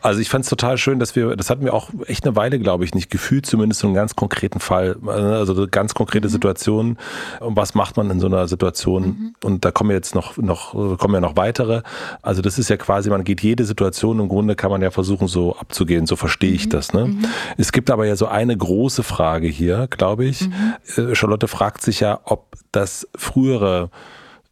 Also 0.00 0.20
ich 0.20 0.30
fand 0.30 0.44
es 0.44 0.50
total 0.50 0.78
schön, 0.78 0.98
dass 0.98 1.16
wir, 1.16 1.36
das 1.36 1.50
hatten 1.50 1.64
wir 1.64 1.74
auch 1.74 1.90
echt 2.06 2.26
eine 2.26 2.34
Weile, 2.36 2.58
glaube 2.58 2.84
ich, 2.84 2.94
nicht 2.94 3.10
gefühlt, 3.10 3.44
zumindest 3.44 3.80
so 3.80 3.88
einen 3.88 3.94
ganz 3.94 4.16
konkreten 4.16 4.60
Fall, 4.60 4.96
also 5.06 5.66
ganz 5.70 5.94
konkrete 5.94 6.28
mhm. 6.28 6.32
Situation. 6.32 6.98
Und 7.40 7.56
was 7.56 7.74
macht 7.74 7.96
man 7.96 8.10
in 8.10 8.20
so 8.20 8.26
einer 8.26 8.48
Situation? 8.48 9.04
Mhm. 9.04 9.34
Und 9.44 9.64
da 9.64 9.70
kommen 9.70 9.90
jetzt 9.90 10.14
noch, 10.14 10.38
noch, 10.38 10.72
kommen 10.98 11.14
ja 11.14 11.20
noch 11.20 11.36
weitere. 11.36 11.82
Also 12.22 12.40
das 12.40 12.58
ist 12.58 12.70
ja 12.70 12.78
quasi, 12.78 13.10
man 13.10 13.24
geht 13.24 13.42
jede 13.42 13.64
Situation, 13.64 14.20
im 14.20 14.28
Grunde 14.28 14.56
kann 14.56 14.70
man 14.70 14.80
ja 14.80 14.90
versuchen, 14.90 15.28
so 15.28 15.56
abzugehen, 15.56 16.06
so 16.06 16.16
verstehe 16.16 16.52
ich 16.52 16.66
mhm. 16.66 16.70
das. 16.70 16.92
Ne? 16.92 17.06
Mhm. 17.06 17.24
Es 17.58 17.72
gibt 17.72 17.90
aber 17.90 18.06
ja 18.06 18.16
so 18.16 18.26
eine 18.26 18.56
große 18.56 19.02
Frage 19.02 19.48
hier, 19.48 19.88
glaube 19.90 20.24
ich. 20.24 20.48
Mhm. 20.48 21.10
Äh, 21.10 21.14
Charlotte 21.14 21.48
fragt 21.48 21.82
sich 21.82 22.00
ja, 22.00 22.20
ob 22.24 22.54
das 22.72 23.06
frühere 23.14 23.90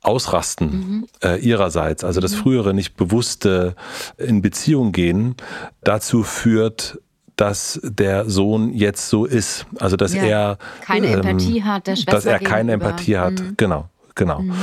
Ausrasten 0.06 0.70
mhm. 0.70 1.08
äh, 1.22 1.38
ihrerseits, 1.40 2.04
also 2.04 2.20
das 2.20 2.32
mhm. 2.32 2.38
frühere 2.38 2.74
nicht 2.74 2.96
bewusste 2.96 3.74
in 4.16 4.40
Beziehung 4.40 4.92
gehen, 4.92 5.34
dazu 5.82 6.22
führt, 6.22 7.00
dass 7.34 7.80
der 7.82 8.28
Sohn 8.30 8.72
jetzt 8.72 9.08
so 9.08 9.24
ist. 9.24 9.66
Also 9.78 9.96
dass 9.96 10.14
ja, 10.14 10.22
er 10.22 10.58
keine 10.80 11.08
ähm, 11.08 11.20
Empathie 11.20 11.62
hat, 11.62 11.86
der 11.86 11.96
Schwester 11.96 12.12
dass 12.12 12.24
er 12.24 12.38
keine 12.38 12.72
gegenüber. 12.72 12.90
Empathie 12.90 13.18
hat. 13.18 13.40
Mhm. 13.40 13.54
Genau, 13.56 13.88
genau. 14.14 14.40
Mhm. 14.40 14.54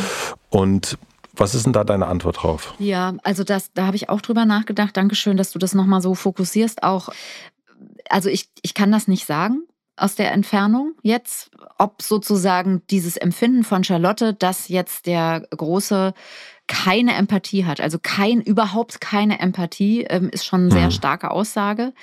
Und 0.50 0.98
was 1.36 1.56
ist 1.56 1.66
denn 1.66 1.74
da 1.74 1.84
deine 1.84 2.08
Antwort 2.08 2.44
drauf? 2.44 2.74
Ja, 2.80 3.14
also 3.24 3.44
das, 3.44 3.74
da 3.74 3.88
habe 3.88 3.96
ich 3.96 4.10
auch 4.10 4.22
drüber 4.22 4.46
nachgedacht. 4.46 4.96
Dankeschön, 4.96 5.36
dass 5.36 5.52
du 5.52 5.60
das 5.60 5.74
nochmal 5.74 6.02
so 6.02 6.16
fokussierst. 6.16 6.84
Auch, 6.84 7.10
also 8.10 8.30
ich, 8.30 8.50
ich 8.62 8.74
kann 8.74 8.92
das 8.92 9.08
nicht 9.08 9.26
sagen 9.26 9.64
aus 9.96 10.16
der 10.16 10.32
Entfernung 10.32 10.94
jetzt, 11.04 11.52
ob 11.78 12.02
sozusagen 12.02 12.82
dieses 12.90 13.18
Empfinden 13.18 13.64
von 13.64 13.84
Charlotte, 13.84 14.34
dass 14.34 14.68
jetzt 14.68 15.06
der 15.06 15.48
große 15.52 16.14
keine 16.66 17.14
Empathie 17.16 17.66
hat, 17.66 17.82
also 17.82 18.00
kein 18.02 18.40
überhaupt 18.42 19.02
keine 19.02 19.40
Empathie, 19.40 20.04
ähm, 20.04 20.30
ist 20.30 20.46
schon 20.46 20.62
eine 20.62 20.72
sehr 20.72 20.86
mhm. 20.86 20.92
starke 20.92 21.32
Aussage, 21.32 21.94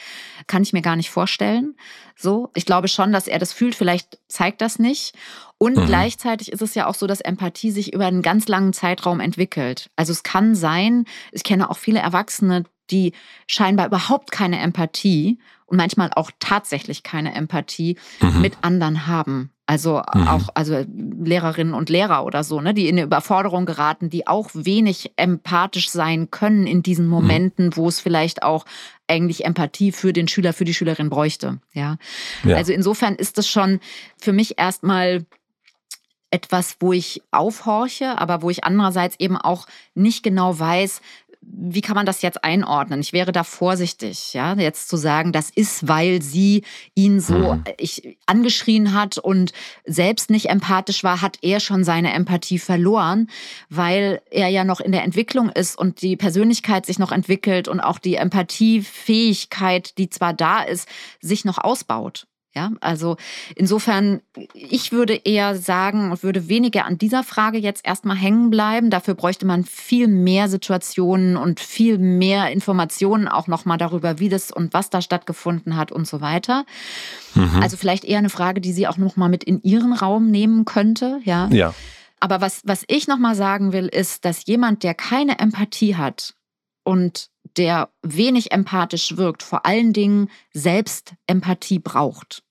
kann 0.46 0.62
ich 0.62 0.72
mir 0.72 0.82
gar 0.82 0.96
nicht 0.96 1.10
vorstellen. 1.10 1.76
So, 2.14 2.50
ich 2.54 2.66
glaube 2.66 2.88
schon, 2.88 3.12
dass 3.12 3.26
er 3.26 3.38
das 3.38 3.54
fühlt. 3.54 3.74
Vielleicht 3.74 4.18
zeigt 4.28 4.60
das 4.60 4.78
nicht. 4.78 5.14
Und 5.56 5.76
mhm. 5.76 5.86
gleichzeitig 5.86 6.52
ist 6.52 6.60
es 6.60 6.74
ja 6.74 6.86
auch 6.86 6.94
so, 6.94 7.06
dass 7.06 7.22
Empathie 7.22 7.70
sich 7.70 7.94
über 7.94 8.06
einen 8.06 8.20
ganz 8.20 8.48
langen 8.48 8.74
Zeitraum 8.74 9.20
entwickelt. 9.20 9.90
Also 9.96 10.12
es 10.12 10.22
kann 10.22 10.54
sein, 10.54 11.06
ich 11.32 11.42
kenne 11.42 11.70
auch 11.70 11.78
viele 11.78 12.00
Erwachsene, 12.00 12.64
die 12.90 13.12
scheinbar 13.46 13.86
überhaupt 13.86 14.30
keine 14.30 14.58
Empathie 14.58 15.38
und 15.70 15.76
manchmal 15.76 16.10
auch 16.14 16.30
tatsächlich 16.40 17.02
keine 17.02 17.34
Empathie 17.34 17.96
mhm. 18.20 18.40
mit 18.40 18.58
anderen 18.62 19.06
haben. 19.06 19.50
Also 19.66 20.02
mhm. 20.14 20.26
auch 20.26 20.48
also 20.54 20.84
Lehrerinnen 21.22 21.74
und 21.74 21.90
Lehrer 21.90 22.24
oder 22.24 22.42
so, 22.42 22.60
ne, 22.60 22.74
die 22.74 22.88
in 22.88 22.96
eine 22.96 23.06
Überforderung 23.06 23.66
geraten, 23.66 24.10
die 24.10 24.26
auch 24.26 24.50
wenig 24.52 25.12
empathisch 25.14 25.90
sein 25.90 26.32
können 26.32 26.66
in 26.66 26.82
diesen 26.82 27.04
mhm. 27.04 27.12
Momenten, 27.12 27.66
mhm. 27.66 27.76
wo 27.76 27.88
es 27.88 28.00
vielleicht 28.00 28.42
auch 28.42 28.64
eigentlich 29.06 29.44
Empathie 29.44 29.92
für 29.92 30.12
den 30.12 30.26
Schüler, 30.26 30.52
für 30.52 30.64
die 30.64 30.74
Schülerin 30.74 31.08
bräuchte. 31.08 31.60
Ja. 31.72 31.98
ja. 32.42 32.56
Also 32.56 32.72
insofern 32.72 33.14
ist 33.14 33.38
das 33.38 33.46
schon 33.48 33.78
für 34.20 34.32
mich 34.32 34.58
erstmal 34.58 35.24
etwas, 36.32 36.76
wo 36.80 36.92
ich 36.92 37.22
aufhorche, 37.30 38.18
aber 38.18 38.42
wo 38.42 38.50
ich 38.50 38.64
andererseits 38.64 39.16
eben 39.20 39.36
auch 39.36 39.66
nicht 39.94 40.24
genau 40.24 40.58
weiß, 40.58 41.00
wie 41.42 41.80
kann 41.80 41.94
man 41.94 42.06
das 42.06 42.22
jetzt 42.22 42.44
einordnen? 42.44 43.00
Ich 43.00 43.12
wäre 43.12 43.32
da 43.32 43.44
vorsichtig, 43.44 44.34
ja, 44.34 44.54
jetzt 44.54 44.88
zu 44.88 44.96
sagen, 44.96 45.32
das 45.32 45.50
ist, 45.50 45.88
weil 45.88 46.20
sie 46.20 46.64
ihn 46.94 47.20
so 47.20 47.54
mhm. 47.54 47.64
ich, 47.78 48.18
angeschrien 48.26 48.92
hat 48.92 49.18
und 49.18 49.52
selbst 49.86 50.30
nicht 50.30 50.50
empathisch 50.50 51.02
war, 51.02 51.22
hat 51.22 51.38
er 51.42 51.60
schon 51.60 51.82
seine 51.82 52.12
Empathie 52.12 52.58
verloren, 52.58 53.28
weil 53.68 54.20
er 54.30 54.48
ja 54.48 54.64
noch 54.64 54.80
in 54.80 54.92
der 54.92 55.04
Entwicklung 55.04 55.48
ist 55.48 55.78
und 55.78 56.02
die 56.02 56.16
Persönlichkeit 56.16 56.86
sich 56.86 56.98
noch 56.98 57.12
entwickelt 57.12 57.68
und 57.68 57.80
auch 57.80 57.98
die 57.98 58.16
Empathiefähigkeit, 58.16 59.96
die 59.98 60.10
zwar 60.10 60.34
da 60.34 60.62
ist, 60.62 60.88
sich 61.20 61.44
noch 61.44 61.58
ausbaut. 61.58 62.26
Ja, 62.52 62.72
also 62.80 63.16
insofern, 63.54 64.22
ich 64.54 64.90
würde 64.90 65.14
eher 65.14 65.54
sagen 65.54 66.10
und 66.10 66.24
würde 66.24 66.48
weniger 66.48 66.84
an 66.84 66.98
dieser 66.98 67.22
Frage 67.22 67.58
jetzt 67.58 67.86
erstmal 67.86 68.16
hängen 68.16 68.50
bleiben. 68.50 68.90
Dafür 68.90 69.14
bräuchte 69.14 69.46
man 69.46 69.64
viel 69.64 70.08
mehr 70.08 70.48
Situationen 70.48 71.36
und 71.36 71.60
viel 71.60 71.98
mehr 71.98 72.50
Informationen 72.50 73.28
auch 73.28 73.46
nochmal 73.46 73.78
darüber, 73.78 74.18
wie 74.18 74.28
das 74.28 74.50
und 74.50 74.74
was 74.74 74.90
da 74.90 75.00
stattgefunden 75.00 75.76
hat 75.76 75.92
und 75.92 76.08
so 76.08 76.20
weiter. 76.20 76.64
Mhm. 77.36 77.60
Also 77.62 77.76
vielleicht 77.76 78.04
eher 78.04 78.18
eine 78.18 78.30
Frage, 78.30 78.60
die 78.60 78.72
sie 78.72 78.88
auch 78.88 78.96
nochmal 78.96 79.28
mit 79.28 79.44
in 79.44 79.62
ihren 79.62 79.92
Raum 79.92 80.32
nehmen 80.32 80.64
könnte. 80.64 81.20
Ja. 81.22 81.48
ja. 81.52 81.72
Aber 82.18 82.40
was, 82.40 82.62
was 82.64 82.82
ich 82.88 83.06
nochmal 83.06 83.36
sagen 83.36 83.72
will, 83.72 83.86
ist, 83.86 84.24
dass 84.24 84.44
jemand, 84.46 84.82
der 84.82 84.94
keine 84.94 85.38
Empathie 85.38 85.94
hat 85.94 86.34
und 86.82 87.29
der 87.56 87.90
wenig 88.02 88.52
empathisch 88.52 89.16
wirkt, 89.16 89.42
vor 89.42 89.66
allen 89.66 89.92
Dingen 89.92 90.30
selbst 90.52 91.14
Empathie 91.26 91.78
braucht. 91.78 92.42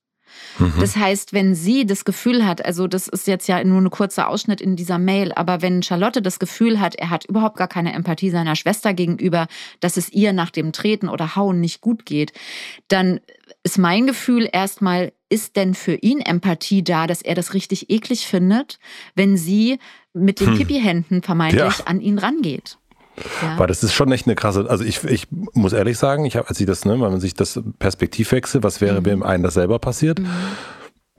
Mhm. 0.58 0.74
Das 0.78 0.96
heißt, 0.96 1.32
wenn 1.32 1.54
sie 1.54 1.86
das 1.86 2.04
Gefühl 2.04 2.46
hat, 2.46 2.64
also 2.64 2.86
das 2.86 3.08
ist 3.08 3.26
jetzt 3.26 3.48
ja 3.48 3.62
nur 3.64 3.80
ein 3.80 3.90
kurzer 3.90 4.28
Ausschnitt 4.28 4.60
in 4.60 4.76
dieser 4.76 4.98
Mail, 4.98 5.32
aber 5.32 5.62
wenn 5.62 5.82
Charlotte 5.82 6.22
das 6.22 6.38
Gefühl 6.38 6.80
hat, 6.80 6.94
er 6.94 7.10
hat 7.10 7.24
überhaupt 7.24 7.56
gar 7.56 7.68
keine 7.68 7.92
Empathie 7.92 8.30
seiner 8.30 8.56
Schwester 8.56 8.94
gegenüber, 8.94 9.46
dass 9.80 9.96
es 9.96 10.10
ihr 10.10 10.32
nach 10.32 10.50
dem 10.50 10.72
Treten 10.72 11.08
oder 11.08 11.36
Hauen 11.36 11.60
nicht 11.60 11.80
gut 11.80 12.06
geht, 12.06 12.32
dann 12.88 13.20
ist 13.62 13.78
mein 13.78 14.06
Gefühl 14.06 14.48
erstmal, 14.50 15.12
ist 15.28 15.56
denn 15.56 15.74
für 15.74 15.94
ihn 15.94 16.20
Empathie 16.20 16.82
da, 16.82 17.06
dass 17.06 17.22
er 17.22 17.34
das 17.34 17.54
richtig 17.54 17.90
eklig 17.90 18.26
findet, 18.26 18.78
wenn 19.14 19.36
sie 19.36 19.78
mit 20.12 20.40
den 20.40 20.48
hm. 20.48 20.58
Pipi-Händen 20.58 21.22
vermeintlich 21.22 21.78
ja. 21.78 21.86
an 21.86 22.00
ihn 22.00 22.18
rangeht? 22.18 22.78
Ja. 23.42 23.58
Weil 23.58 23.66
das 23.66 23.82
ist 23.82 23.92
schon 23.92 24.10
echt 24.12 24.26
eine 24.26 24.34
krasse, 24.34 24.68
also 24.68 24.84
ich, 24.84 25.04
ich 25.04 25.26
muss 25.30 25.72
ehrlich 25.72 25.98
sagen, 25.98 26.24
ich 26.24 26.36
habe, 26.36 26.48
als 26.48 26.60
ich 26.60 26.66
das, 26.66 26.84
ne, 26.84 26.92
wenn 26.92 27.00
man 27.00 27.20
sich 27.20 27.34
das 27.34 27.60
Perspektivwechsel, 27.78 28.62
was 28.62 28.80
wäre, 28.80 29.00
mhm. 29.00 29.06
wenn 29.06 29.22
einem 29.22 29.42
das 29.42 29.54
selber 29.54 29.78
passiert? 29.78 30.18
Mhm. 30.20 30.28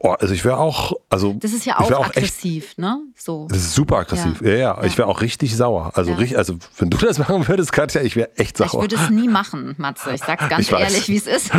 Oh, 0.04 0.16
also 0.20 0.34
ich 0.34 0.44
wäre 0.44 0.58
auch, 0.58 0.94
also 1.10 1.34
das 1.34 1.54
ist 1.54 1.64
ja 1.64 1.80
auch, 1.80 1.92
auch 1.92 2.08
aggressiv, 2.08 2.70
echt, 2.70 2.80
ne? 2.80 3.02
So. 3.16 3.48
Das 3.48 3.60
ist 3.60 3.76
super 3.76 3.98
aggressiv. 3.98 4.42
Ja, 4.42 4.50
ja. 4.50 4.58
ja. 4.58 4.84
Ich 4.84 4.98
wäre 4.98 5.08
auch 5.08 5.22
richtig 5.22 5.56
sauer. 5.56 5.92
Also 5.94 6.10
ja. 6.10 6.18
richtig, 6.18 6.40
also 6.40 6.56
wenn 6.80 6.90
du 6.90 6.98
das 6.98 7.20
machen 7.20 7.48
würdest, 7.48 7.72
Katja, 7.72 8.02
ich 8.02 8.16
wäre 8.16 8.36
echt 8.36 8.58
sauer. 8.58 8.66
Ich 8.66 8.74
würde 8.74 8.96
es 8.96 9.12
nie 9.12 9.28
machen, 9.28 9.76
Matze. 9.78 10.12
Ich 10.16 10.22
sag's 10.24 10.44
ganz 10.50 10.66
ich 10.66 10.72
ehrlich, 10.72 11.08
wie 11.08 11.18
es 11.18 11.28
ist. 11.28 11.52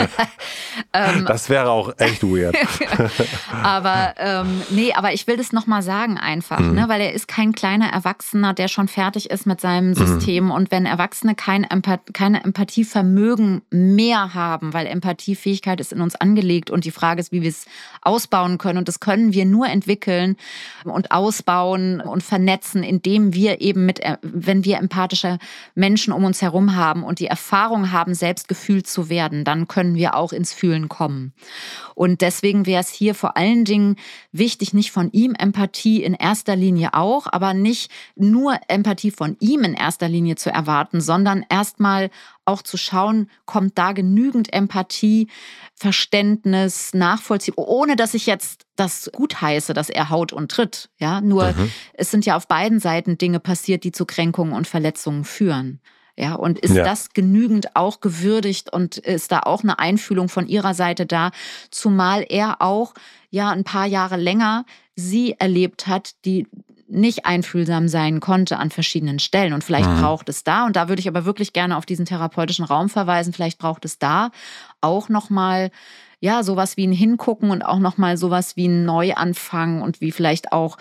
ähm, 0.93 1.25
das 1.25 1.51
wäre 1.51 1.71
auch 1.71 1.93
echt 1.99 2.25
weird. 2.25 2.57
aber 3.63 4.15
ähm, 4.19 4.63
nee, 4.71 4.93
aber 4.93 5.13
ich 5.13 5.29
will 5.29 5.37
das 5.37 5.53
nochmal 5.53 5.83
sagen 5.83 6.19
einfach, 6.19 6.59
mhm. 6.59 6.75
ne? 6.75 6.89
Weil 6.89 7.01
er 7.01 7.13
ist 7.13 7.29
kein 7.29 7.53
kleiner 7.53 7.93
Erwachsener, 7.93 8.55
der 8.55 8.67
schon 8.67 8.89
fertig 8.89 9.31
ist 9.31 9.47
mit 9.47 9.61
seinem 9.61 9.91
mhm. 9.91 9.95
System. 9.95 10.45
Mhm. 10.47 10.51
Und 10.51 10.71
wenn 10.73 10.85
Erwachsene 10.85 11.37
kein 11.37 11.63
Empath 11.63 12.13
keine 12.13 12.43
Empathievermögen 12.43 13.63
mehr 13.71 14.35
haben, 14.35 14.75
weil 14.75 14.89
Empathiefähigkeit 14.89 15.79
ist 15.79 15.93
in 15.93 16.01
uns 16.01 16.17
angelegt 16.17 16.71
und 16.71 16.85
die 16.85 16.91
Frage 16.91 17.21
ist, 17.21 17.31
wie 17.31 17.43
wir 17.43 17.49
es 17.51 17.67
ausbauen 18.01 18.32
ausbauen 18.33 18.59
können. 18.59 18.79
Und 18.79 18.89
das 18.89 19.01
können 19.01 19.33
wir 19.33 19.45
nur 19.45 19.67
entwickeln 19.69 20.37
und 20.85 21.11
ausbauen 21.11 22.01
und 22.01 22.23
vernetzen, 22.23 22.83
indem 22.83 23.35
wir 23.35 23.61
eben 23.61 23.87
mit, 23.87 24.01
äh, 24.01 24.17
wenn 24.23 24.65
wir 24.65 24.79
empathische 24.79 25.39
Menschen 25.75 26.13
um 26.13 26.25
uns 26.25 26.41
herum 26.43 26.75
haben 26.75 27.05
und 27.05 27.19
die 27.19 27.27
Erfahrung 27.27 27.93
haben, 27.93 28.15
selbst 28.15 28.49
gefühlt 28.49 28.87
zu 28.87 29.09
werden, 29.09 29.45
dann 29.45 29.69
können 29.69 29.95
wir 29.95 30.15
auch 30.15 30.33
ins 30.33 30.53
Fühlen 30.53 30.89
kommen. 30.89 31.33
Und 31.95 32.21
deswegen 32.23 32.67
wäre 32.67 32.81
es 32.81 32.89
hier 32.89 33.15
vor 33.15 33.37
allen 33.37 33.65
Dingen 33.65 33.97
wichtig, 34.33 34.73
nicht 34.73 34.93
von 34.93 35.11
ihm 35.13 35.35
Empathie 35.35 36.03
in 36.03 36.15
erster 36.15 36.57
Linie 36.57 36.95
auch, 36.95 37.27
aber 37.31 37.55
nicht 37.55 37.91
nur 38.17 38.59
Empathie 38.69 39.11
von 39.11 39.37
ihm 39.41 39.63
in 39.63 39.75
erster 39.75 40.09
Linie 40.09 40.37
zu 40.37 40.51
erwarten, 40.51 41.01
sondern 41.01 41.45
erstmal 41.49 42.11
auch 42.45 42.63
zu 42.63 42.77
schauen, 42.77 43.31
kommt 43.47 43.79
da 43.79 43.93
genügend 43.93 44.53
Empathie, 44.53 45.29
Verständnis, 45.75 46.93
Nachvollziehen, 46.95 47.55
ohne 47.57 47.97
dass 47.97 48.15
ich 48.15 48.27
jetzt 48.27 48.67
das 48.77 49.11
gut 49.13 49.41
heiße, 49.41 49.75
dass 49.75 49.91
er 49.91 50.11
haut 50.11 50.33
und 50.33 50.51
tritt. 50.51 50.91
Ja, 50.99 51.21
nur 51.21 51.53
mhm. 51.53 51.71
es 51.95 52.11
sind 52.11 52.27
ja 52.27 52.37
auf 52.37 52.49
beiden 52.49 52.81
Seiten 52.81 53.19
Dinge 53.19 53.41
passiert, 53.41 53.85
die 53.85 53.93
zu 53.93 54.07
Kränkungen 54.07 54.53
und 54.53 54.67
Verletzungen 54.67 55.25
führen. 55.25 55.81
Ja, 56.15 56.35
und 56.35 56.59
ist 56.59 56.75
ja. 56.75 56.85
das 56.85 57.15
genügend 57.15 57.75
auch 57.75 58.01
gewürdigt 58.01 58.71
und 58.71 58.99
ist 58.99 59.33
da 59.33 59.41
auch 59.41 59.63
eine 59.63 59.79
Einfühlung 59.79 60.29
von 60.29 60.47
ihrer 60.47 60.75
Seite 60.75 61.07
da, 61.07 61.31
zumal 61.71 62.27
er 62.29 62.61
auch 62.61 62.93
ja 63.31 63.51
ein 63.51 63.65
paar 63.65 63.87
Jahre 63.87 64.17
länger 64.17 64.67
sie 64.95 65.37
erlebt 65.39 65.87
hat, 65.87 66.13
die 66.25 66.47
nicht 66.93 67.27
einfühlsam 67.27 67.89
sein 67.89 68.21
konnte 68.21 68.59
an 68.59 68.71
verschiedenen 68.71 69.19
Stellen. 69.19 69.53
Und 69.53 69.65
vielleicht 69.65 69.91
mhm. 69.91 70.01
braucht 70.01 70.29
es 70.29 70.45
da, 70.45 70.67
und 70.67 70.77
da 70.77 70.89
würde 70.89 71.01
ich 71.01 71.09
aber 71.09 71.25
wirklich 71.25 71.53
gerne 71.53 71.77
auf 71.77 71.87
diesen 71.87 72.05
therapeutischen 72.05 72.65
Raum 72.65 72.89
verweisen, 72.89 73.33
vielleicht 73.33 73.59
braucht 73.59 73.85
es 73.85 73.99
da 73.99 74.31
auch 74.81 75.09
nochmal 75.09 75.71
ja, 76.21 76.45
sowas 76.45 76.77
wie 76.77 76.87
ein 76.87 76.93
Hingucken 76.93 77.51
und 77.51 77.63
auch 77.63 77.81
nochmal 77.81 78.17
sowas 78.17 78.57
wie 78.57 78.69
ein 78.69 78.85
Neuanfang 78.85 79.83
und 79.83 80.01
wie 80.01 80.13
vielleicht 80.13 80.53
auch 80.53 80.77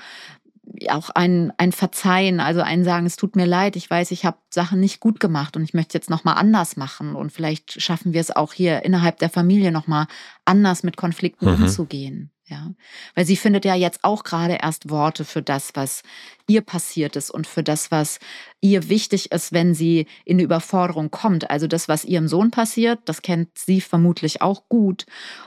auch 0.89 1.09
ein, 1.09 1.51
ein 1.57 1.71
Verzeihen, 1.71 2.39
also 2.39 2.61
ein 2.61 2.83
Sagen, 2.83 3.05
es 3.05 3.15
tut 3.15 3.35
mir 3.35 3.45
leid, 3.45 3.75
ich 3.75 3.89
weiß, 3.89 4.11
ich 4.11 4.25
habe 4.25 4.37
Sachen 4.49 4.79
nicht 4.79 4.99
gut 4.99 5.19
gemacht 5.19 5.57
und 5.57 5.63
ich 5.63 5.73
möchte 5.73 5.97
jetzt 5.97 6.09
nochmal 6.09 6.35
anders 6.37 6.77
machen 6.77 7.15
und 7.15 7.31
vielleicht 7.31 7.81
schaffen 7.81 8.13
wir 8.13 8.21
es 8.21 8.33
auch 8.33 8.53
hier 8.53 8.85
innerhalb 8.85 9.17
der 9.17 9.29
Familie 9.29 9.71
nochmal 9.71 10.07
anders 10.45 10.83
mit 10.83 10.97
Konflikten 10.97 11.47
mhm. 11.47 11.63
umzugehen. 11.63 12.31
Ja, 12.51 12.73
weil 13.15 13.25
sie 13.25 13.37
findet 13.37 13.63
ja 13.63 13.75
jetzt 13.75 14.03
auch 14.03 14.25
gerade 14.25 14.57
erst 14.61 14.89
Worte 14.89 15.23
für 15.23 15.41
das, 15.41 15.71
was 15.73 16.03
ihr 16.47 16.59
passiert 16.59 17.15
ist 17.15 17.31
und 17.31 17.47
für 17.47 17.63
das, 17.63 17.91
was 17.91 18.19
ihr 18.59 18.89
wichtig 18.89 19.31
ist, 19.31 19.53
wenn 19.53 19.73
sie 19.73 20.05
in 20.25 20.35
eine 20.35 20.43
Überforderung 20.43 21.11
kommt. 21.11 21.49
Also 21.49 21.67
das, 21.67 21.87
was 21.87 22.03
ihrem 22.03 22.27
Sohn 22.27 22.51
passiert, 22.51 22.99
das 23.05 23.21
kennt 23.21 23.57
sie 23.57 23.79
vermutlich 23.79 24.41
auch 24.41 24.67
gut. 24.67 25.05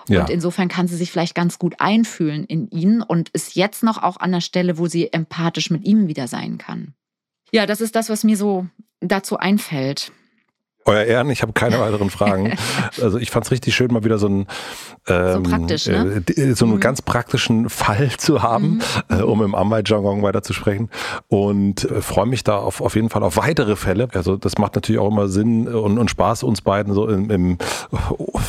Ja. 0.08 0.22
Und 0.22 0.30
insofern 0.30 0.68
kann 0.68 0.88
sie 0.88 0.96
sich 0.96 1.12
vielleicht 1.12 1.34
ganz 1.34 1.58
gut 1.58 1.74
einfühlen 1.78 2.44
in 2.44 2.70
ihn 2.70 3.02
und 3.02 3.28
ist 3.30 3.54
jetzt 3.54 3.82
noch 3.82 4.02
auch 4.02 4.16
an 4.16 4.32
der 4.32 4.40
Stelle, 4.40 4.78
wo 4.78 4.86
sie 4.86 5.12
empathisch 5.12 5.68
mit 5.68 5.84
ihm 5.84 6.08
wieder 6.08 6.26
sein 6.26 6.56
kann. 6.56 6.94
Ja, 7.52 7.66
das 7.66 7.82
ist 7.82 7.96
das, 7.96 8.08
was 8.08 8.24
mir 8.24 8.38
so 8.38 8.66
dazu 9.00 9.36
einfällt. 9.36 10.10
Euer 10.86 11.04
Ehren, 11.04 11.30
ich 11.30 11.40
habe 11.40 11.52
keine 11.52 11.80
weiteren 11.80 12.10
Fragen. 12.10 12.56
Also 13.02 13.18
ich 13.18 13.30
fand 13.30 13.44
es 13.44 13.50
richtig 13.50 13.74
schön, 13.74 13.92
mal 13.92 14.04
wieder 14.04 14.18
so 14.18 14.26
einen, 14.26 14.46
ähm, 15.08 15.44
so, 15.44 15.90
ne? 15.90 16.22
äh, 16.36 16.54
so 16.54 16.64
einen 16.64 16.74
mhm. 16.74 16.80
ganz 16.80 17.02
praktischen 17.02 17.68
Fall 17.68 18.10
zu 18.18 18.42
haben, 18.42 18.80
mhm. 19.08 19.18
äh, 19.18 19.22
um 19.22 19.42
im 19.42 19.54
Amway-Jargon 19.54 20.22
weiterzusprechen. 20.22 20.90
Und 21.28 21.90
äh, 21.90 22.00
freue 22.00 22.26
mich 22.26 22.44
da 22.44 22.56
auf, 22.56 22.80
auf 22.80 22.94
jeden 22.94 23.10
Fall 23.10 23.22
auf 23.22 23.36
weitere 23.36 23.76
Fälle. 23.76 24.08
Also 24.14 24.36
das 24.36 24.58
macht 24.58 24.74
natürlich 24.74 25.00
auch 25.00 25.08
immer 25.08 25.28
Sinn 25.28 25.66
und, 25.66 25.98
und 25.98 26.10
Spaß, 26.10 26.42
uns 26.44 26.60
beiden 26.60 26.94
so 26.94 27.08
im, 27.08 27.30
im 27.30 27.58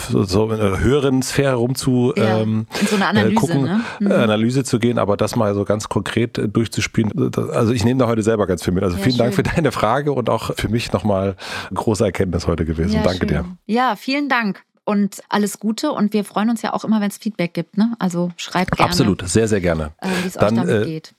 so, 0.10 0.52
in 0.52 0.60
einer 0.60 0.80
höheren 0.80 1.22
Sphäre 1.22 1.56
rumzu 1.56 2.14
ja, 2.16 2.40
ähm, 2.40 2.68
in 2.80 2.88
so 2.88 2.96
eine 2.96 3.08
Analyse, 3.08 3.32
äh, 3.32 3.36
gucken, 3.36 3.64
ne? 3.64 3.82
mhm. 4.00 4.12
Analyse 4.12 4.64
zu 4.64 4.80
gehen, 4.80 5.00
aber 5.00 5.18
das 5.18 5.36
mal 5.36 5.54
so 5.56 5.66
ganz 5.66 5.90
konkret 5.90 6.38
äh, 6.38 6.48
durchzuspielen. 6.48 7.32
Also 7.54 7.74
ich 7.74 7.84
nehme 7.84 8.00
da 8.00 8.08
heute 8.08 8.22
selber 8.22 8.48
ganz 8.48 8.64
viel 8.64 8.74
mit. 8.74 8.84
Also 8.84 8.98
ja, 8.98 9.04
vielen 9.04 9.16
schön. 9.16 9.26
Dank 9.26 9.34
für 9.34 9.44
deine 9.44 9.72
Frage 9.72 10.12
und 10.12 10.30
auch 10.30 10.52
für 10.56 10.70
mich 10.70 10.92
nochmal 10.94 11.36
große 11.74 12.04
Erkenntnis 12.06 12.25
Erkenntnis 12.26 12.48
heute 12.48 12.66
gewesen. 12.66 12.94
Ja, 12.94 13.04
Danke 13.04 13.20
schön. 13.20 13.28
dir. 13.28 13.46
Ja, 13.66 13.96
vielen 13.96 14.30
Dank 14.30 14.64
und 14.84 15.22
alles 15.30 15.60
Gute. 15.60 15.92
Und 15.92 16.14
wir 16.14 16.24
freuen 16.24 16.50
uns 16.50 16.62
ja 16.62 16.74
auch 16.74 16.84
immer, 16.84 17.02
wenn 17.02 17.10
es 17.10 17.18
Feedback 17.18 17.54
gibt. 17.54 17.78
Ne? 17.78 17.96
Also 18.00 18.32
schreibt 18.38 18.72
gerne. 18.72 18.90
Absolut, 18.90 19.28
sehr, 19.28 19.48
sehr 19.48 19.62
gerne. 19.62 19.92
Äh, 20.02 20.08
Wie 20.24 20.28
es 20.28 20.34
damit 20.34 20.68
äh, 20.68 20.86
geht. 20.86 21.14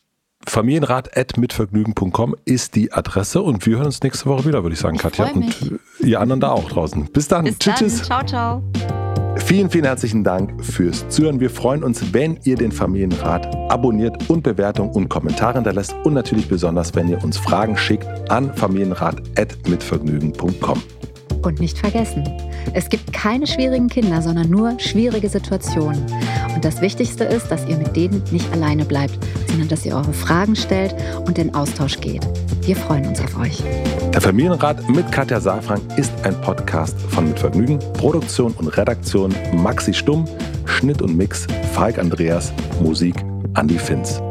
Familienrat.mitvergnügen.com 0.46 2.36
ist 2.44 2.76
die 2.76 2.92
Adresse 2.92 3.42
und 3.42 3.66
wir 3.66 3.78
hören 3.78 3.86
uns 3.86 4.02
nächste 4.02 4.26
Woche 4.26 4.44
wieder, 4.44 4.62
würde 4.62 4.74
ich 4.74 4.80
sagen, 4.80 4.96
ich 4.96 5.02
Katja. 5.02 5.26
Und 5.30 5.80
ihr 6.00 6.20
anderen 6.20 6.40
da 6.40 6.50
auch 6.50 6.68
draußen. 6.68 7.06
Bis 7.06 7.26
dann. 7.26 7.46
Bis 7.46 7.58
tschüss, 7.58 7.74
dann. 7.74 7.88
tschüss. 7.88 8.02
Ciao, 8.02 8.24
ciao. 8.24 8.62
Vielen, 9.44 9.70
vielen 9.70 9.84
herzlichen 9.84 10.24
Dank 10.24 10.64
fürs 10.64 11.08
Zuhören. 11.08 11.38
Wir 11.40 11.50
freuen 11.50 11.84
uns, 11.84 12.12
wenn 12.12 12.38
ihr 12.44 12.56
den 12.56 12.72
Familienrat 12.72 13.54
abonniert 13.70 14.28
und 14.28 14.42
Bewertung 14.42 14.90
und 14.90 15.08
Kommentare 15.08 15.54
hinterlässt 15.54 15.94
und 16.04 16.12
natürlich 16.14 16.48
besonders, 16.48 16.92
wenn 16.94 17.08
ihr 17.08 17.22
uns 17.22 17.38
Fragen 17.38 17.76
schickt 17.76 18.06
an 18.30 18.52
familienrat.mitvergnügen.com. 18.54 20.82
Und 21.42 21.60
nicht 21.60 21.78
vergessen, 21.78 22.24
es 22.72 22.88
gibt 22.88 23.12
keine 23.12 23.46
schwierigen 23.46 23.88
Kinder, 23.88 24.20
sondern 24.20 24.50
nur 24.50 24.80
schwierige 24.80 25.28
Situationen. 25.28 26.04
Und 26.54 26.64
das 26.64 26.80
Wichtigste 26.80 27.22
ist, 27.24 27.48
dass 27.48 27.68
ihr 27.68 27.76
mit 27.76 27.94
denen 27.94 28.24
nicht 28.32 28.50
alleine 28.52 28.84
bleibt, 28.84 29.16
sondern 29.48 29.68
dass 29.68 29.86
ihr 29.86 29.94
eure 29.94 30.12
Fragen 30.12 30.56
stellt 30.56 30.96
und 31.26 31.38
in 31.38 31.54
Austausch 31.54 32.00
geht. 32.00 32.26
Wir 32.62 32.74
freuen 32.74 33.06
uns 33.06 33.20
auf 33.20 33.38
euch. 33.38 33.62
Der 34.16 34.22
Familienrat 34.22 34.88
mit 34.88 35.12
Katja 35.12 35.38
Safrank 35.38 35.82
ist 35.98 36.10
ein 36.22 36.40
Podcast 36.40 36.98
von 37.10 37.28
Mit 37.28 37.38
Vergnügen. 37.38 37.78
Produktion 37.98 38.54
und 38.54 38.68
Redaktion 38.68 39.34
Maxi 39.52 39.92
Stumm, 39.92 40.24
Schnitt 40.64 41.02
und 41.02 41.18
Mix 41.18 41.46
Falk 41.74 41.98
Andreas, 41.98 42.50
Musik 42.80 43.14
Andy 43.58 43.78
Finz. 43.78 44.22